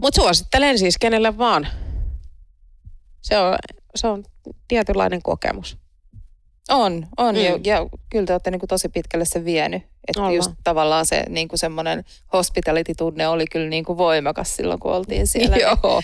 [0.01, 1.67] Mutta suosittelen siis kenelle vaan.
[3.23, 3.57] Se on,
[3.95, 4.25] se on
[4.69, 5.79] tietynlainen kokemus.
[6.71, 7.35] On, on.
[7.35, 7.41] Mm.
[7.41, 9.83] Ja, ja kyllä te olette niin kuin tosi pitkälle sen vienyt.
[10.09, 10.35] Että Ollaan.
[10.35, 15.27] just tavallaan se niin kuin semmoinen hospitality-tunne oli kyllä niin kuin voimakas silloin, kun oltiin
[15.27, 15.57] siellä.
[15.57, 16.03] Joo.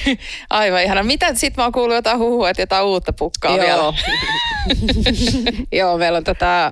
[0.50, 1.02] Aivan ihana.
[1.02, 3.68] Mitä sit mä oon kuullut jotain huhua, että jotain uutta pukkaa vielä.
[3.68, 3.94] Joo.
[5.72, 6.70] Joo, meillä on tätä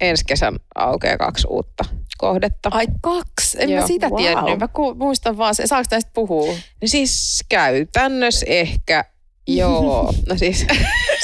[0.00, 1.84] ensi kesän aukeaa kaksi uutta
[2.18, 2.68] kohdetta.
[2.72, 3.80] Ai kaksi, en Joo.
[3.80, 4.16] mä sitä Wow.
[4.16, 4.58] tiennyt.
[4.58, 6.54] Mä ku, muistan vaan, se, saako näistä puhua?
[6.84, 9.04] Siis käytännössä ehkä,
[9.46, 10.12] joo.
[10.28, 10.66] No siis,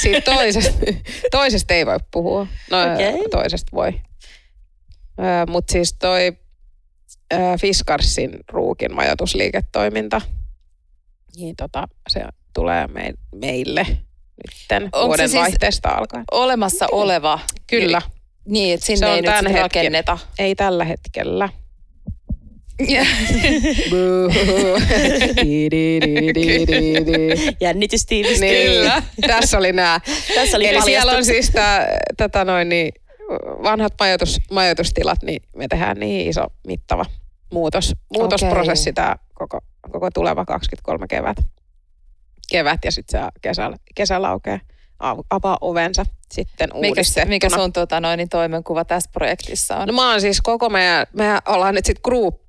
[0.01, 0.85] siitä toisesta,
[1.31, 2.47] toisesta ei voi puhua.
[2.71, 3.29] No Okei.
[3.31, 4.01] toisesta voi.
[5.49, 6.37] Mutta siis toi
[7.33, 10.21] ö, Fiskarsin ruukin majoitusliiketoiminta,
[11.35, 12.21] niin tota, se
[12.53, 13.85] tulee me, meille
[14.47, 16.23] nytten Onko se vuoden siis- vaihteesta alkaen.
[16.31, 17.39] Olemassa oleva.
[17.67, 18.01] Kyllä,
[18.45, 20.17] Niin, että Se sinne on ei nyt tämän rakenneta.
[20.39, 21.49] ei tällä hetkellä.
[22.79, 22.85] Di,
[25.71, 27.55] di, di, di, di, di.
[27.59, 28.49] Jännitys tiivistyy.
[28.49, 29.01] Niin, Kyllä.
[29.27, 29.99] tässä oli nämä.
[30.35, 32.93] Tässä oli Eli siellä on siis tää, tätä noin, niin,
[33.63, 37.05] vanhat majoitus, majoitustilat, niin me tehdään niin iso mittava
[37.51, 38.93] muutos, muutosprosessi Okei.
[38.93, 39.59] tämä koko,
[39.91, 41.37] koko tuleva 23 kevät.
[42.51, 44.59] Kevät ja sitten se kesällä, kesällä aukeaa
[44.99, 47.29] av- avaa ovensa sitten Mikä, uudistettuna.
[47.29, 49.87] mikä sun tota, noin, niin toimenkuva tässä projektissa on?
[49.87, 52.42] No mä oon siis koko meidän, mehän ollaan nyt sitten group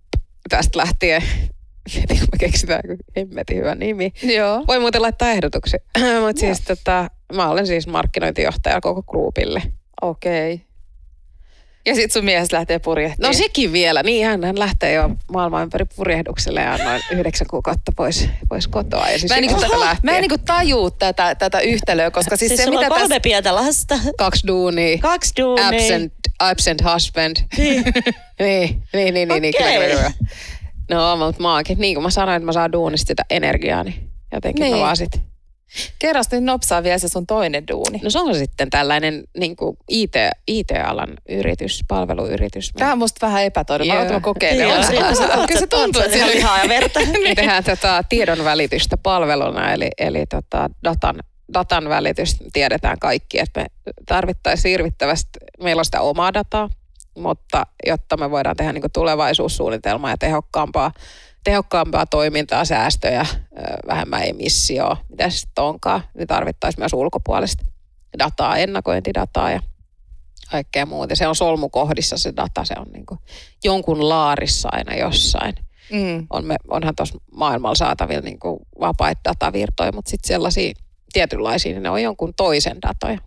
[0.48, 1.22] tästä lähtien.
[1.94, 4.12] Mietin, kun me keksitään joku hemmetin hyvä nimi.
[4.22, 4.64] Joo.
[4.66, 5.78] Voi muuten laittaa ehdotuksia.
[6.26, 9.62] Mutta siis tota, mä olen siis markkinointijohtaja koko groupille.
[10.02, 10.54] Okei.
[10.54, 10.66] Okay.
[11.86, 13.32] Ja sit sun mies lähtee purjehtimaan.
[13.32, 14.02] No sekin vielä.
[14.02, 19.08] Niin hän, hän lähtee jo maailman ympäri purjehdukselle ja noin yhdeksän kuukautta pois, pois kotoa.
[19.08, 19.60] Ja siis Mä en, niinku,
[20.02, 23.20] mä en niinku tajuu tätä, tätä yhtälöä, koska siis, Siis, se mitä on kolme tässä...
[23.20, 24.98] pientä lasta, Kaksi duunia.
[24.98, 25.68] kaksi duunia.
[25.68, 26.12] Absent,
[26.50, 27.36] absent husband.
[27.56, 27.84] Niin.
[28.40, 29.90] niin, niin, niin, niin, niin kyllä, Okei.
[29.90, 30.12] kyllä.
[30.90, 34.10] No, mutta mä oonkin, niin kuin mä sanoin, että mä saan duunista sitä energiaa, niin
[34.32, 34.70] jotenkin niin.
[34.72, 34.80] Niin.
[34.80, 35.12] mä vaan sit.
[36.32, 38.00] Nyt nopsaa vielä se sun toinen duuni.
[38.02, 40.14] No se on sitten tällainen niin kuin IT,
[40.48, 42.72] IT-alan yritys, palveluyritys.
[42.78, 43.94] Tämä on musta vähän epätodella.
[44.82, 47.00] Se- sä- Kyllä se tuntuu, että siellä lihaa ja verta.
[47.28, 51.16] Me tehdään tätä tiedon välitystä palveluna, eli, eli tota datan,
[51.54, 52.44] datan välitystä.
[52.52, 53.66] Tiedetään kaikki, että me
[54.08, 55.30] tarvittaisiin hirvittävästi,
[55.62, 56.68] meillä on sitä omaa dataa,
[57.18, 60.92] mutta jotta me voidaan tehdä niin tulevaisuussuunnitelmaa ja tehokkaampaa,
[61.44, 63.26] tehokkaampaa toimintaa, säästöjä,
[63.86, 67.64] vähemmän emissioa, mitä se sitten onkaan, niin tarvittaisiin myös ulkopuolista
[68.18, 69.60] dataa, ennakointidataa ja
[70.50, 71.16] kaikkea muuta.
[71.16, 73.20] Se on solmukohdissa se data, se on niin kuin
[73.64, 75.54] jonkun laarissa aina jossain
[75.90, 76.26] Mm.
[76.30, 80.72] on me, onhan tuossa maailmalla saatavilla niin kuin vapaita datavirtoja, mutta sitten sellaisia
[81.14, 83.18] tietynlaisia, niin ne on jonkun toisen datoja.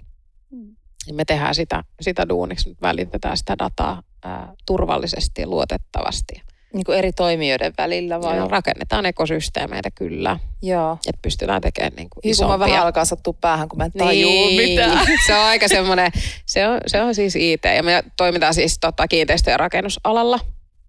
[0.52, 0.76] Mm.
[1.12, 6.42] Me tehdään sitä, sitä duuniksi, nyt välitetään sitä dataa ää, turvallisesti ja luotettavasti.
[6.74, 8.38] Niin kuin eri toimijoiden välillä vai?
[8.38, 10.94] Ja rakennetaan ekosysteemeitä kyllä, Joo.
[11.08, 12.68] että pystytään tekemään niin kuin Hyvä, kun mä isompia.
[12.68, 15.08] vähän alkaa sattua päähän, kun mä en tajuu niin, mitään.
[15.28, 16.12] se on aika semmoinen,
[16.46, 20.40] se on, se on siis IT ja me toimitaan siis tota, kiinteistö- ja rakennusalalla.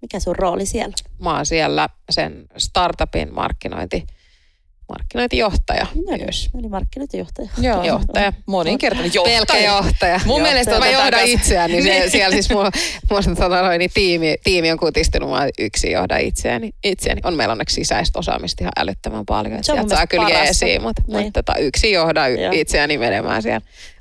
[0.03, 0.95] Mikä sun rooli siellä?
[1.19, 4.07] Mä oon siellä sen startupin markkinointi,
[4.89, 5.87] markkinointijohtaja
[6.19, 6.49] myös.
[6.59, 7.49] Eli markkinointijohtaja.
[7.61, 7.83] Joo.
[7.85, 8.33] Johtaja.
[8.47, 9.65] Moninkertainen Pelkkä johtaja.
[9.73, 10.21] johtaja.
[10.25, 12.11] Mun mielestä mä johdan itseäni, niin se, Niin.
[12.11, 12.71] siellä siis mulla,
[13.11, 16.71] mulla tota noin, niin tiimi, tiimi on kutistunut, mä yksin johdan itseäni.
[16.85, 17.21] itseäni.
[17.25, 20.23] On meillä onneksi sisäistä osaamista ihan älyttömän paljon, Se on sieltä mun saa mielestä kyllä
[20.25, 20.45] parasta.
[20.45, 21.23] jeesiä, mutta, Niin.
[21.25, 22.53] mutta tota, yksin johdan y- Joo.
[22.55, 23.61] itseäni menemään siellä.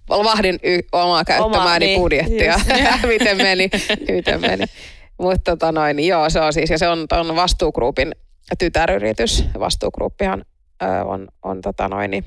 [0.09, 2.59] Vahdin y- omaa käyttämääni niin, budjettia,
[3.07, 3.69] miten meni,
[4.11, 4.65] miten meni.
[5.19, 8.15] Mutta tota noin, joo, se on siis, ja se on ton vastuugrupin
[8.59, 9.43] tytäryritys.
[9.59, 10.56] Vastuugruppihan ö,
[11.05, 12.25] on, on tota noin, niin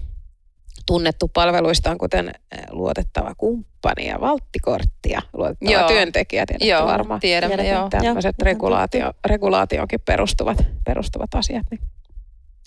[0.86, 2.32] tunnettu palveluistaan, kuten
[2.70, 5.88] luotettava kumppani ja valttikortti ja luotettava Joo.
[5.88, 7.20] työntekijä, tiedätte Joo, varmaan.
[7.20, 7.80] tiedämme, Tiedetään.
[7.80, 7.88] joo.
[7.90, 11.66] Tämmöiset Joo, regulaatio, regulaatioonkin perustuvat, perustuvat asiat.
[11.70, 11.80] Niin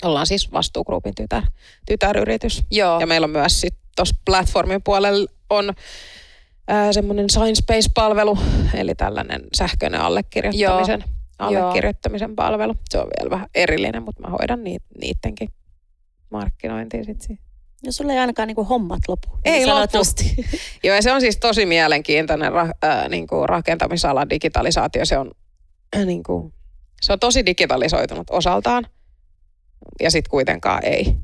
[0.03, 1.43] ollaan siis vastuugrupin tytär,
[1.86, 2.63] tytäryritys.
[2.71, 2.99] Joo.
[2.99, 5.73] Ja meillä on myös sitten tuossa platformin puolella on
[6.91, 8.38] semmoinen Science-Based-palvelu,
[8.73, 11.03] eli tällainen sähköinen allekirjoittamisen,
[11.39, 12.73] allekirjoittamisen palvelu.
[12.89, 14.84] Se on vielä vähän erillinen, mutta mä hoidan niit,
[16.34, 17.39] markkinointia sitten.
[17.86, 19.27] Ja sulla ei ainakaan niinku hommat lopu.
[19.45, 19.97] Ei niin lopu.
[20.84, 25.05] Joo, ja se on siis tosi mielenkiintoinen ra, äh, niin kuin rakentamisalan digitalisaatio.
[25.05, 25.31] Se on,
[25.97, 26.53] äh, niin kuin,
[27.01, 28.88] se on tosi digitalisoitunut osaltaan,
[30.01, 31.17] ja sitten kuitenkaan ei.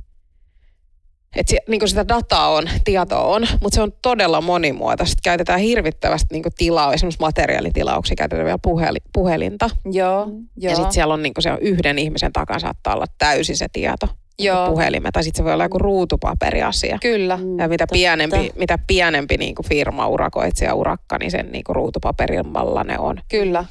[1.35, 5.15] Et se, niin kuin sitä dataa on, tietoa on, mutta se on todella monimuotoista.
[5.23, 9.69] Käytetään hirvittävästi niin kuin tilaa, esimerkiksi materiaalitilauksia, käytetään vielä puheli, puhelinta.
[9.91, 10.27] Joo.
[10.57, 13.67] Ja sitten siellä on, niin kuin se on yhden ihmisen takana saattaa olla täysin se
[13.73, 14.07] tieto.
[14.39, 14.69] Joo.
[14.69, 16.97] Puhelimen, tai sitten se voi olla joku ruutupaperiasia.
[17.01, 17.37] Kyllä.
[17.37, 17.93] Mm, Ja mitä totta.
[17.93, 23.21] pienempi, mitä pienempi niin kuin firma, urakoitsija, urakka, niin sen niin kuin ruutupaperimmalla ne on.
[23.29, 23.65] Kyllä.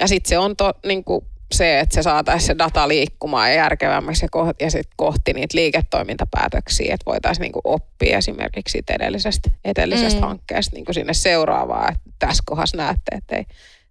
[0.00, 3.56] Ja sitten se on to, niin kuin, se, että se saataisiin se data liikkumaan ja
[3.56, 9.50] järkevämmäksi ja, kohti, ja sit kohti niitä liiketoimintapäätöksiä, että voitaisiin niinku oppia esimerkiksi siitä edellisestä,
[9.64, 10.26] edellisestä mm.
[10.26, 13.44] hankkeesta niinku sinne seuraavaan, että tässä kohdassa näette, että ei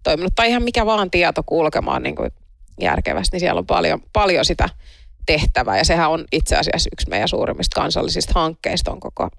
[0.04, 0.34] toiminut.
[0.36, 2.28] Tai ihan mikä vaan tieto kulkemaan niinku
[2.82, 4.70] järkevästi, niin siellä on paljon, paljon sitä
[5.26, 5.78] tehtävää.
[5.78, 9.30] Ja sehän on itse asiassa yksi meidän suurimmista kansallisista hankkeista on koko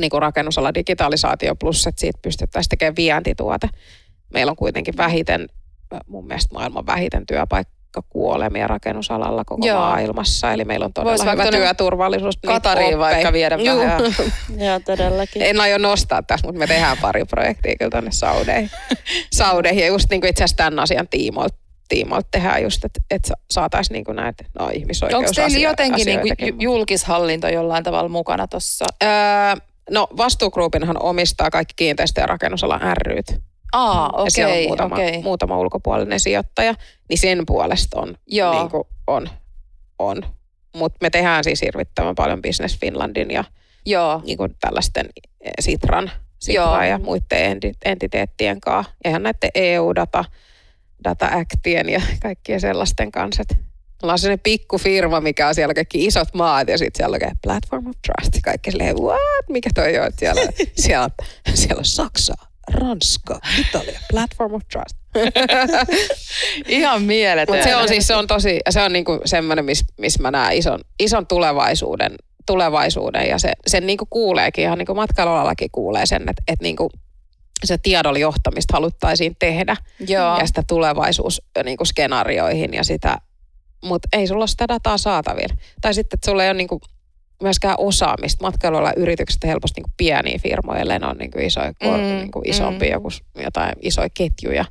[0.00, 3.68] niin kuin rakennusala digitalisaatio plus, että siitä pystyttäisiin tekemään vientituote.
[4.32, 5.48] Meillä on kuitenkin vähiten,
[6.06, 9.78] mun mielestä maailman vähiten työpaikkakuolemia rakennusalalla koko Joo.
[9.78, 10.52] maailmassa.
[10.52, 12.38] Eli meillä on todella Vois hyvä työturvallisuus.
[12.46, 14.02] Katariin vaikka viedä vähän.
[14.66, 15.42] Joo, todellakin.
[15.42, 18.70] En aio nostaa tässä, mutta me tehdään pari projektia kyllä tuonne Saudeihin.
[19.32, 23.34] Saudeihin ja just niin kuin itse asiassa tämän asian tiimoilta tiimoilta tehdään just, että, että
[23.50, 25.42] saataisiin niin näitä no, ihmisoikeusasioita.
[25.42, 28.84] Onko teillä jotenkin niin kuin julkishallinto jollain tavalla mukana tuossa?
[29.02, 29.08] Öö,
[29.90, 33.26] no vastuugruupinhan omistaa kaikki kiinteistö- ja rakennusalan ryt.
[33.72, 35.22] Aa, okei, okay, ja siellä on muutama, okay.
[35.22, 36.74] muutama ulkopuolinen sijoittaja,
[37.08, 38.14] niin sen puolesta on.
[38.26, 38.54] Joo.
[38.54, 39.28] Niin kuin on,
[39.98, 40.22] on.
[40.76, 43.44] Mutta me tehdään siis hirvittävän paljon Business Finlandin ja
[43.86, 44.22] Joo.
[44.24, 45.06] Niin kuin tällaisten
[45.40, 48.92] eh, Sitran, Sitran ja muiden entiteettien kanssa.
[49.04, 50.24] Eihän näiden EU-data
[51.04, 53.42] Data Actien ja kaikkien sellaisten kanssa.
[54.02, 57.36] Mulla on sellainen pikku firma, mikä on siellä kaikki isot maat ja sitten siellä on
[57.42, 58.42] Platform of Trust.
[58.44, 59.48] Kaikki silleen, what?
[59.48, 60.10] Mikä toi on?
[60.18, 60.42] Siellä,
[60.86, 61.10] siellä,
[61.54, 62.34] siellä on Saksa,
[62.72, 64.96] Ranska, Italia, Platform of Trust.
[66.68, 67.54] Ihan mieletön.
[67.54, 70.56] Mutta se on siis se on tosi, se on niinku semmoinen, missä miss mä näen
[70.56, 72.14] ison, ison tulevaisuuden,
[72.46, 76.90] tulevaisuuden ja se, sen niinku kuuleekin, ihan niinku matkailualallakin kuulee sen, että et niinku
[77.66, 79.76] se tiedon johtamista haluttaisiin tehdä
[80.08, 80.38] Joo.
[80.38, 83.18] ja sitä tulevaisuusskenaarioihin ja sitä,
[83.84, 85.54] mutta ei sulla ole sitä dataa saatavilla.
[85.80, 86.80] Tai sitten, että sulla ei ole niinku
[87.42, 88.44] myöskään osaamista.
[88.44, 92.92] Matkailuilla yritykset helposti niinku pieniä firmoja, ne on niinku isoja, mm, niinku isompi mm.
[92.92, 93.08] joku,
[93.42, 94.64] jotain isoja ketjuja.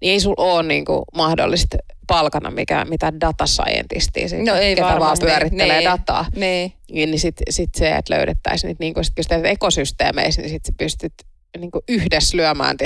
[0.00, 1.76] Niin ei sulla ole niinku mahdollista
[2.06, 5.26] palkana mikä, mitä data scientistia, no ei ketä varmasti.
[5.26, 5.90] vaan pyörittelee niin.
[5.90, 6.26] dataa.
[6.36, 6.72] Niin.
[6.90, 11.12] Niin sitten sit se, että löydettäisiin niitä, niin kun sit, kun ekosysteemeissä, niin sitten pystyt
[11.58, 12.76] niin kuin yhdessä lyömään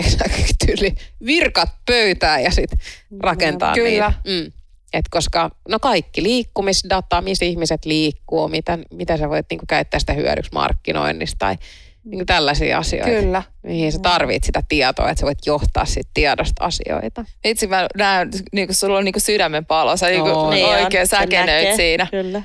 [0.66, 0.94] tyyli
[1.26, 2.78] virkat pöytään ja sitten
[3.20, 3.88] rakentaa Kyllä.
[3.88, 4.12] niitä.
[4.26, 4.52] Mm.
[4.92, 10.12] Et koska no kaikki liikkumisdata, missä ihmiset liikkuu, miten, miten sä voit niinku käyttää sitä
[10.12, 11.56] hyödyksi markkinoinnista tai
[12.04, 13.10] niinku tällaisia asioita.
[13.10, 13.42] Kyllä.
[13.62, 17.24] Mihin sä tarvit sitä tietoa, että sä voit johtaa sit tiedosta asioita.
[17.44, 20.66] Itse mä näen, niin kuin sulla on niin kuin sydämen palo, sä niin kuin Niin
[20.66, 22.06] on, oikein se säkenöit näkee, siinä.
[22.10, 22.42] Kyllä.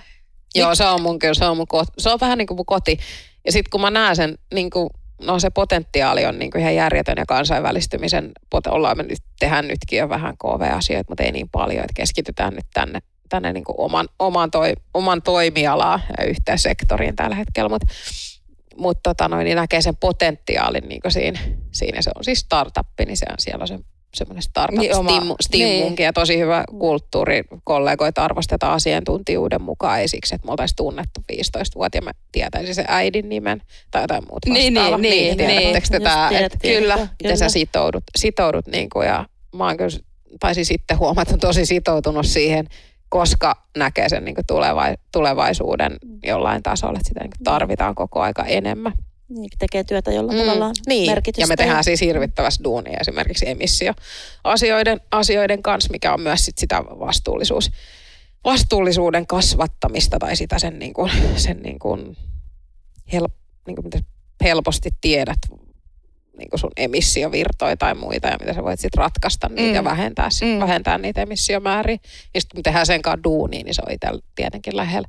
[0.55, 1.91] Joo, se on mun kyllä, se on mun koti.
[1.97, 2.97] Se on vähän niin kuin mun koti.
[3.45, 4.89] Ja sitten kun mä näen sen niin kuin
[5.21, 8.31] no se potentiaali on niin kuin ihan järjetön ja kansainvälistymisen,
[8.67, 12.65] ollaan me nyt, tehdään nytkin jo vähän KV-asioita, mutta ei niin paljon, että keskitytään nyt
[12.73, 12.99] tänne,
[13.29, 17.87] tänne niin kuin oman, oman, toi, oman toimialaan ja yhteen sektoriin tällä hetkellä, mutta
[18.77, 21.39] mut tota niin näkee sen potentiaalin niin siinä,
[21.71, 22.23] siinä, se on.
[22.23, 23.79] Siis startup, niin se on siellä on se
[24.13, 24.91] semmoinen startup Niin,
[25.51, 25.95] niin.
[25.99, 27.43] ja tosi hyvä kulttuuri.
[27.63, 32.75] Kollegoita arvostetaan asiantuntijuuden mukaan, ei siksi, että me oltaisiin tunnettu 15 vuotta ja mä tietäisin
[32.75, 34.97] sen äidin nimen tai jotain muuta Niin, vastaavaa.
[34.97, 37.07] niin, niin, tiedättekö te Just tää, tiedät, että tiedät, kyllä, kyllä.
[37.23, 39.97] miten sä sitoudut, sitoudut niin kuin, ja mä oon kyllä,
[40.39, 42.67] taisin sitten huomata, että tosi sitoutunut siihen,
[43.09, 48.21] koska näkee sen niin kuin tuleva, tulevaisuuden jollain tasolla, että sitä niin kuin tarvitaan koko
[48.21, 48.93] aika enemmän.
[49.29, 51.11] Niin, tekee työtä, jolla Mm, tavallaan niin.
[51.11, 51.43] merkitystä.
[51.43, 56.83] Ja me tehdään siis hirvittävästi duunia esimerkiksi emissioasioiden asioiden kanssa, mikä on myös sit sitä
[56.85, 57.71] vastuullisuus,
[58.43, 62.17] vastuullisuuden kasvattamista tai sitä sen, niin kuin, sen niin kuin
[63.13, 63.27] hel,
[63.67, 63.99] niin kuin mitä
[64.43, 65.39] helposti tiedät
[66.37, 69.75] niin kuin sun emissiovirtoja tai muita ja miten sä voit sitten ratkaista niitä Mm.
[69.75, 70.59] ja vähentää, sit, Mm.
[70.59, 71.97] vähentää niitä emissiomääriä.
[72.33, 75.07] Ja sitten kun tehdään sen kanssa duunia, niin se on itsellä tietenkin lähellä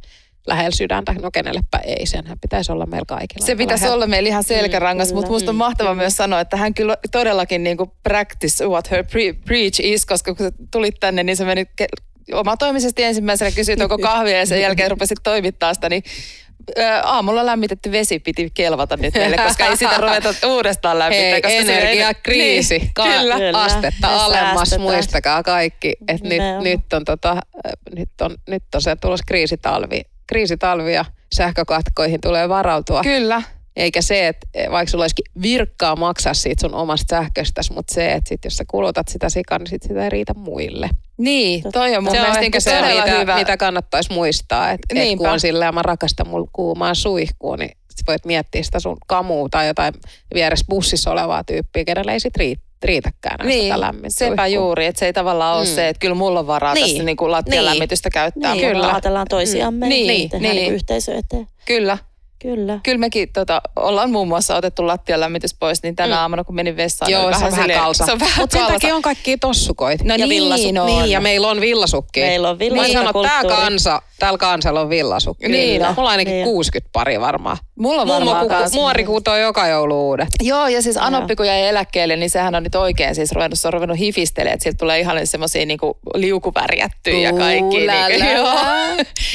[0.49, 1.15] lähellä sydäntä.
[1.23, 3.47] No kenellepä ei, senhän pitäisi olla meillä kaikilla.
[3.47, 3.95] Se pitäisi lähellä.
[3.95, 6.03] olla meillä ihan selkärangas, Mm, mutta musta on Mm, mahtava kyllä.
[6.03, 10.35] myös sanoa, että hän kyllä todellakin niin kuin practice what her pre- preach is, koska
[10.35, 14.61] kun sä tulit tänne, niin se meni ke- omatoimisesti ensimmäisenä kysyit, onko kahvia ja sen
[14.61, 16.03] jälkeen rupesit toimittaa sitä, niin
[17.03, 21.31] aamulla lämmitetty vesi piti kelvata nyt meille, koska ei sitä ruveta uudestaan lämmittää.
[21.31, 23.35] Hei, koska se- energiakriisi, Niin, Ka- kyllä.
[23.37, 23.63] Kyllä.
[23.63, 24.81] astetta Me alemmas, säästetään.
[24.83, 27.37] muistakaa kaikki, että nyt, nyt, on tota,
[27.97, 31.05] nyt, on, nyt on se tulos kriisitalvi, kriisitalvi ja
[31.35, 33.03] sähkökatkoihin tulee varautua.
[33.03, 33.43] Kyllä.
[33.77, 38.29] Eikä se, että vaikka sulla olisikin virkkaa maksaa siitä sun omasta sähköstäsi, mutta se, että
[38.29, 40.89] sit jos sä kulutat sitä sikaa, niin sit sitä ei riitä muille.
[41.19, 43.37] Niin, toi on mun Se on mielestä ehkä niin se, mitä, hyvä.
[43.37, 44.71] mitä kannattaisi muistaa.
[44.71, 48.81] Että et kun on silleen, mä rakastan mulla kuumaa suihkua, niin sit voit miettiä sitä
[48.81, 49.95] sun kamua tai jotain
[50.35, 54.47] vieressä bussissa olevaa tyyppiä, kenellä ei sit riitä, riitäkään enää Niin, sitä lämmintä sepä suihkua.
[54.47, 55.71] juuri, että se ei tavallaan ole Mm.
[55.75, 56.87] se, että kyllä mulla on varaa Niin.
[56.89, 57.65] tässä niin kuin lattian Niin.
[57.65, 58.55] lämmitystä käyttää.
[58.55, 58.93] Niin, mutta- kyllä.
[58.93, 60.63] ajatellaan toisiamme Niin, niin, tehdään niin.
[60.63, 60.75] niin.
[60.75, 61.47] yhteisö eteen.
[61.67, 61.99] Kyllä.
[62.43, 62.81] Kyllä.
[62.83, 66.21] Kyllä mekin tota, ollaan muun muassa otettu lattian lämmitys pois, niin tänä Mm.
[66.21, 68.07] aamuna kun menin vessaan, Joo, oli se on vähän kalsa.
[68.07, 70.05] Se on vähän Mutta sen takia on kaikkia tossukoita.
[70.05, 70.79] No Ja niin villasukki.
[70.79, 70.87] on.
[70.87, 72.21] Niin, ja meillä on villasukki.
[72.21, 73.57] Meillä on Mä sanon, tää villasukkikulttuuri.
[73.57, 75.49] kansa, täällä kansalla on villasukki.
[75.49, 75.95] Niin on.
[75.97, 76.53] Mulla on ainakin Niin on.
[76.53, 77.57] 60 pari varmaan.
[77.79, 78.73] Mulla on Mummo varmaan kuku, kans.
[78.73, 80.29] muori kutoo joka joulu uudet.
[80.43, 83.69] Joo, ja siis Anoppi kun jäi eläkkeelle, niin sehän on nyt oikein siis ruvennut, se
[83.69, 87.87] on ruvennut hifistelemään, että siltä tulee ihan semmoisia niinku liukuvärjättyjä ja kaikki.
[87.87, 88.49] Niinku, joo.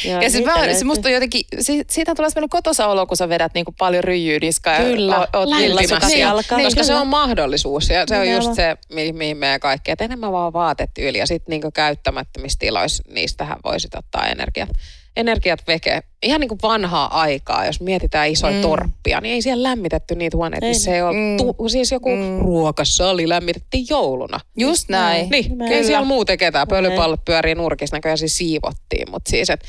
[0.06, 0.84] Joo, ja siis mä, se löytyy.
[0.84, 4.40] musta on jotenkin, si, siitä tulee semmoinen kotosa olo, kun sä vedät niinku paljon ryijyä
[4.42, 4.78] niskaa.
[4.78, 5.68] Kyllä, ja oot lämpimästi.
[5.78, 6.08] villasukassa.
[6.08, 6.58] Niin, alkaa.
[6.58, 6.88] niin, Koska kyllä.
[6.88, 10.54] se on mahdollisuus ja se on just se, mi- mihin meidän kaikki, että enemmän vaan
[10.54, 14.70] vaatetyyli ja sitten niinku käyttämättömissä tiloissa niistähän voisit ottaa energiat.
[15.18, 16.02] Energiat veke.
[16.24, 18.58] Ihan niin kuin vanhaa aikaa, jos mietitään isoja Mm.
[18.58, 18.62] mm.
[18.62, 20.70] torppia, niin ei siellä lämmitetty niitä huoneita, Ei.
[20.72, 21.38] missä ei ole, Mm.
[21.38, 22.22] tu, siis joku Mm.
[22.22, 22.40] mm.
[22.40, 24.40] ruokasali lämmitettiin jouluna.
[24.58, 25.30] Just näin.
[25.30, 25.72] Niin, Nimenomaan.
[25.78, 26.68] ei siellä muuten ketään.
[26.68, 29.12] Pölypallot pyörii nurkissa, näköjään siis siivottiin.
[29.12, 29.64] Mutta siis, et,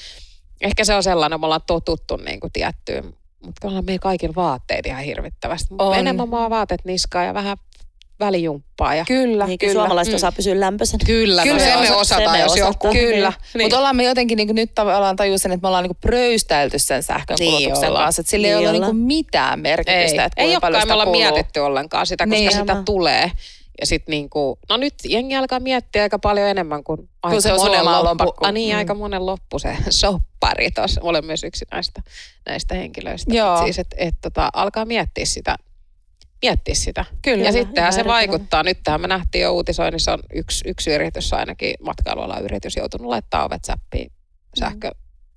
[0.60, 3.04] ehkä se on sellainen, me ollaan totuttu niin kuin tiettyyn.
[3.44, 5.74] Mutta onhan meidän kaikilla vaatteet ihan hirvittävästi.
[5.78, 5.96] On.
[5.98, 7.56] Enemmän vaan vaatet niskaa ja vähän
[8.26, 8.94] välijumppaa.
[8.94, 9.04] Ja...
[9.08, 9.72] Kyllä, Niin, kyllä.
[9.72, 10.16] suomalaiset Mm.
[10.16, 11.04] osaa pysyä lämpöisenä.
[11.06, 12.92] Kyllä, Kyllä no se me osa- osataan, se me jos joku.
[12.92, 13.64] Kyllä, Niin.
[13.64, 17.36] mutta ollaan me jotenkin niin nyt tavallaan tajusin, että me ollaan niin pröystäilty sen sähkön
[17.40, 18.04] Niin kulutuksen ollaan.
[18.04, 18.20] kanssa.
[18.20, 20.94] Että sillä ei Niin ole niin mitään merkitystä, Ei, että ei paljon olekaan, me sitä
[20.94, 22.52] ollaan mietitty ollenkaan sitä, koska Niin.
[22.52, 23.30] sitä tulee.
[23.80, 27.58] Ja sitten niinku, no nyt jengi alkaa miettiä aika paljon enemmän kuin aika se on
[27.60, 28.04] monen loppu.
[28.04, 28.46] lompakko.
[28.46, 28.78] Ah, niin, Mm.
[28.78, 31.00] aika monen loppu se soppari tuossa.
[31.04, 32.02] Olen myös yksi näistä,
[32.46, 33.34] näistä henkilöistä.
[33.34, 33.54] Joo.
[33.56, 35.56] Mut Siis, että et, tota, alkaa miettiä sitä.
[36.42, 37.04] Miettiä sitä.
[37.22, 37.44] Kyllä.
[37.44, 38.62] ja sittenhän se vaikuttaa.
[38.62, 43.64] Nythän me nähtiin jo uutisoinnissa, on yksi, yksi yritys ainakin, matkailualan yritys, joutunut laittaa ovet
[43.64, 44.12] säppiin
[44.58, 44.90] sähkö,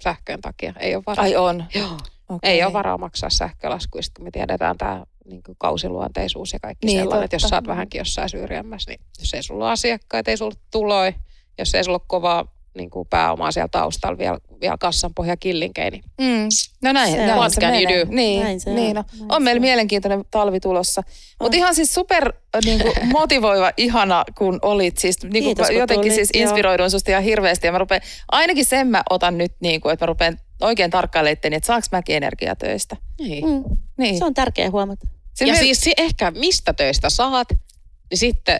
[0.04, 0.74] sähkön takia.
[0.80, 1.24] Ei ole varaa.
[1.24, 1.66] Ai on.
[1.76, 1.98] Joo.
[2.30, 2.52] Okay.
[2.52, 7.04] Ei ole varaa maksaa sähkölaskuista, kun me tiedetään tämä niin kausiluonteisuus ja kaikki Niin, niin,
[7.04, 7.50] sellainen, että jos totta.
[7.50, 11.14] sä oot vähänkin jossain syrjemmässä, niin jos ei sulla ole asiakkaita, ei sulla tuloja,
[11.58, 15.91] jos ei sulla ole kovaa niin kuin pääomaa siellä taustalla vielä, vielä kassan pohja killinkei,
[15.91, 16.47] niin Mm.
[16.84, 18.05] No näin, Se näin se can you menee.
[18.05, 18.11] do?
[18.11, 19.03] Niin, Näin se niin on.
[19.03, 19.03] no.
[19.19, 19.61] Näin on meillä on.
[19.61, 21.01] mielenkiintoinen talvi tulossa.
[21.41, 22.34] Mutta ihan siis super
[22.65, 24.97] niin kuin, motivoiva, ihana, kun olit.
[24.97, 26.43] Siis, niin kuin, Kiitos, kun jotenkin tulit, siis joo.
[26.43, 27.67] inspiroiduin susta ihan hirveästi.
[27.67, 28.01] Ja mä rupean,
[28.32, 31.91] ainakin sen mä otan nyt, niin kuin, että mä rupean oikein tarkkailemaan itteni, että saaks
[31.91, 32.95] mäkin energiaa töistä.
[33.19, 33.45] niin.
[33.49, 33.63] Mm.
[33.97, 34.17] Niin.
[34.17, 35.07] Se on tärkeä huomata.
[35.34, 37.47] Se ja me- siis si- ehkä mistä töistä saat,
[38.09, 38.59] niin sitten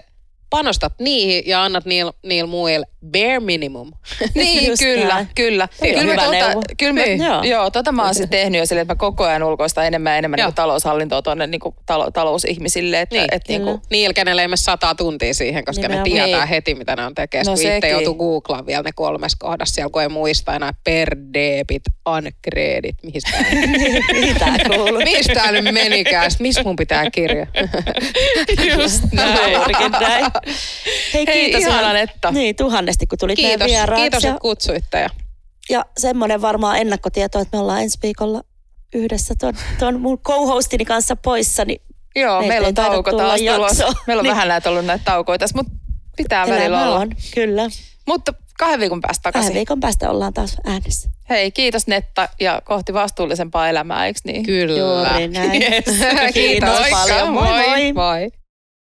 [0.50, 3.92] panostat niihin ja annat niillä niil muille bare minimum.
[4.36, 5.28] Niin, Just kyllä, näin.
[5.36, 5.68] kyllä.
[5.82, 6.62] On kyllä, tota, neuvo.
[6.78, 7.24] kyllä me, Niin.
[7.24, 7.44] joo.
[7.44, 10.18] joo, tota mä oon siis tehnyt jo silleen, että mä koko ajan ulkoistan enemmän ja
[10.18, 10.48] enemmän Joo.
[10.48, 13.02] niin taloushallintoa tuonne niin talo, talousihmisille.
[13.02, 16.12] Että, Niin, et, niin kuin, Niillä, kenelle ei sata tuntia siihen, koska ne Nimenomaan.
[16.28, 16.50] tietää Niin.
[16.50, 17.52] heti, mitä ne on tekemässä.
[17.52, 21.16] No kun itse joutuu googlaan vielä ne kolmes kohdassa siellä, kun ei muista enää per
[21.34, 23.30] debit, uncredit, mistä
[24.28, 25.02] Mitä kuuluu?
[25.04, 26.32] Mistä nyt menikään?
[26.32, 27.48] Sitten Missä mun pitää kirja?
[28.78, 29.52] just näin.
[31.14, 32.32] Hei, Hei, kiitos ihana ihan- Netta.
[32.32, 34.02] Niin, tuhannesti kun tulit Kiitos, vieraaksi.
[34.02, 35.00] kiitos ja, että kutsuitte.
[35.02, 35.10] Ja
[35.70, 38.42] ja semmoinen varmaan ennakkotieto, että me ollaan ensi viikolla
[38.96, 41.82] yhdessä ton, ton mun co-hostini kanssa poissa, niin
[42.16, 43.84] Joo, meillä ei on tauko taas tulossa.
[44.08, 44.32] Meillä on Niin.
[44.32, 45.72] vähän näitä ollut näitä taukoja tässä, mutta
[46.18, 47.00] pitää välillä elämä olla.
[47.00, 47.10] on.
[47.36, 47.64] Kyllä.
[48.08, 49.54] Mutta kahden viikon päästä Kahden takaisin.
[49.56, 51.10] viikon päästä ollaan taas äänessä.
[51.30, 54.46] Hei, kiitos Netta ja kohti vastuullisempaa elämää, eikö niin?
[54.46, 54.78] kyllä.
[54.80, 55.64] Juuri näin.
[55.64, 55.86] Yes.
[56.34, 57.34] Kiitos Moikka, paljon.
[57.34, 57.94] Moi moi.
[57.94, 58.32] Moi.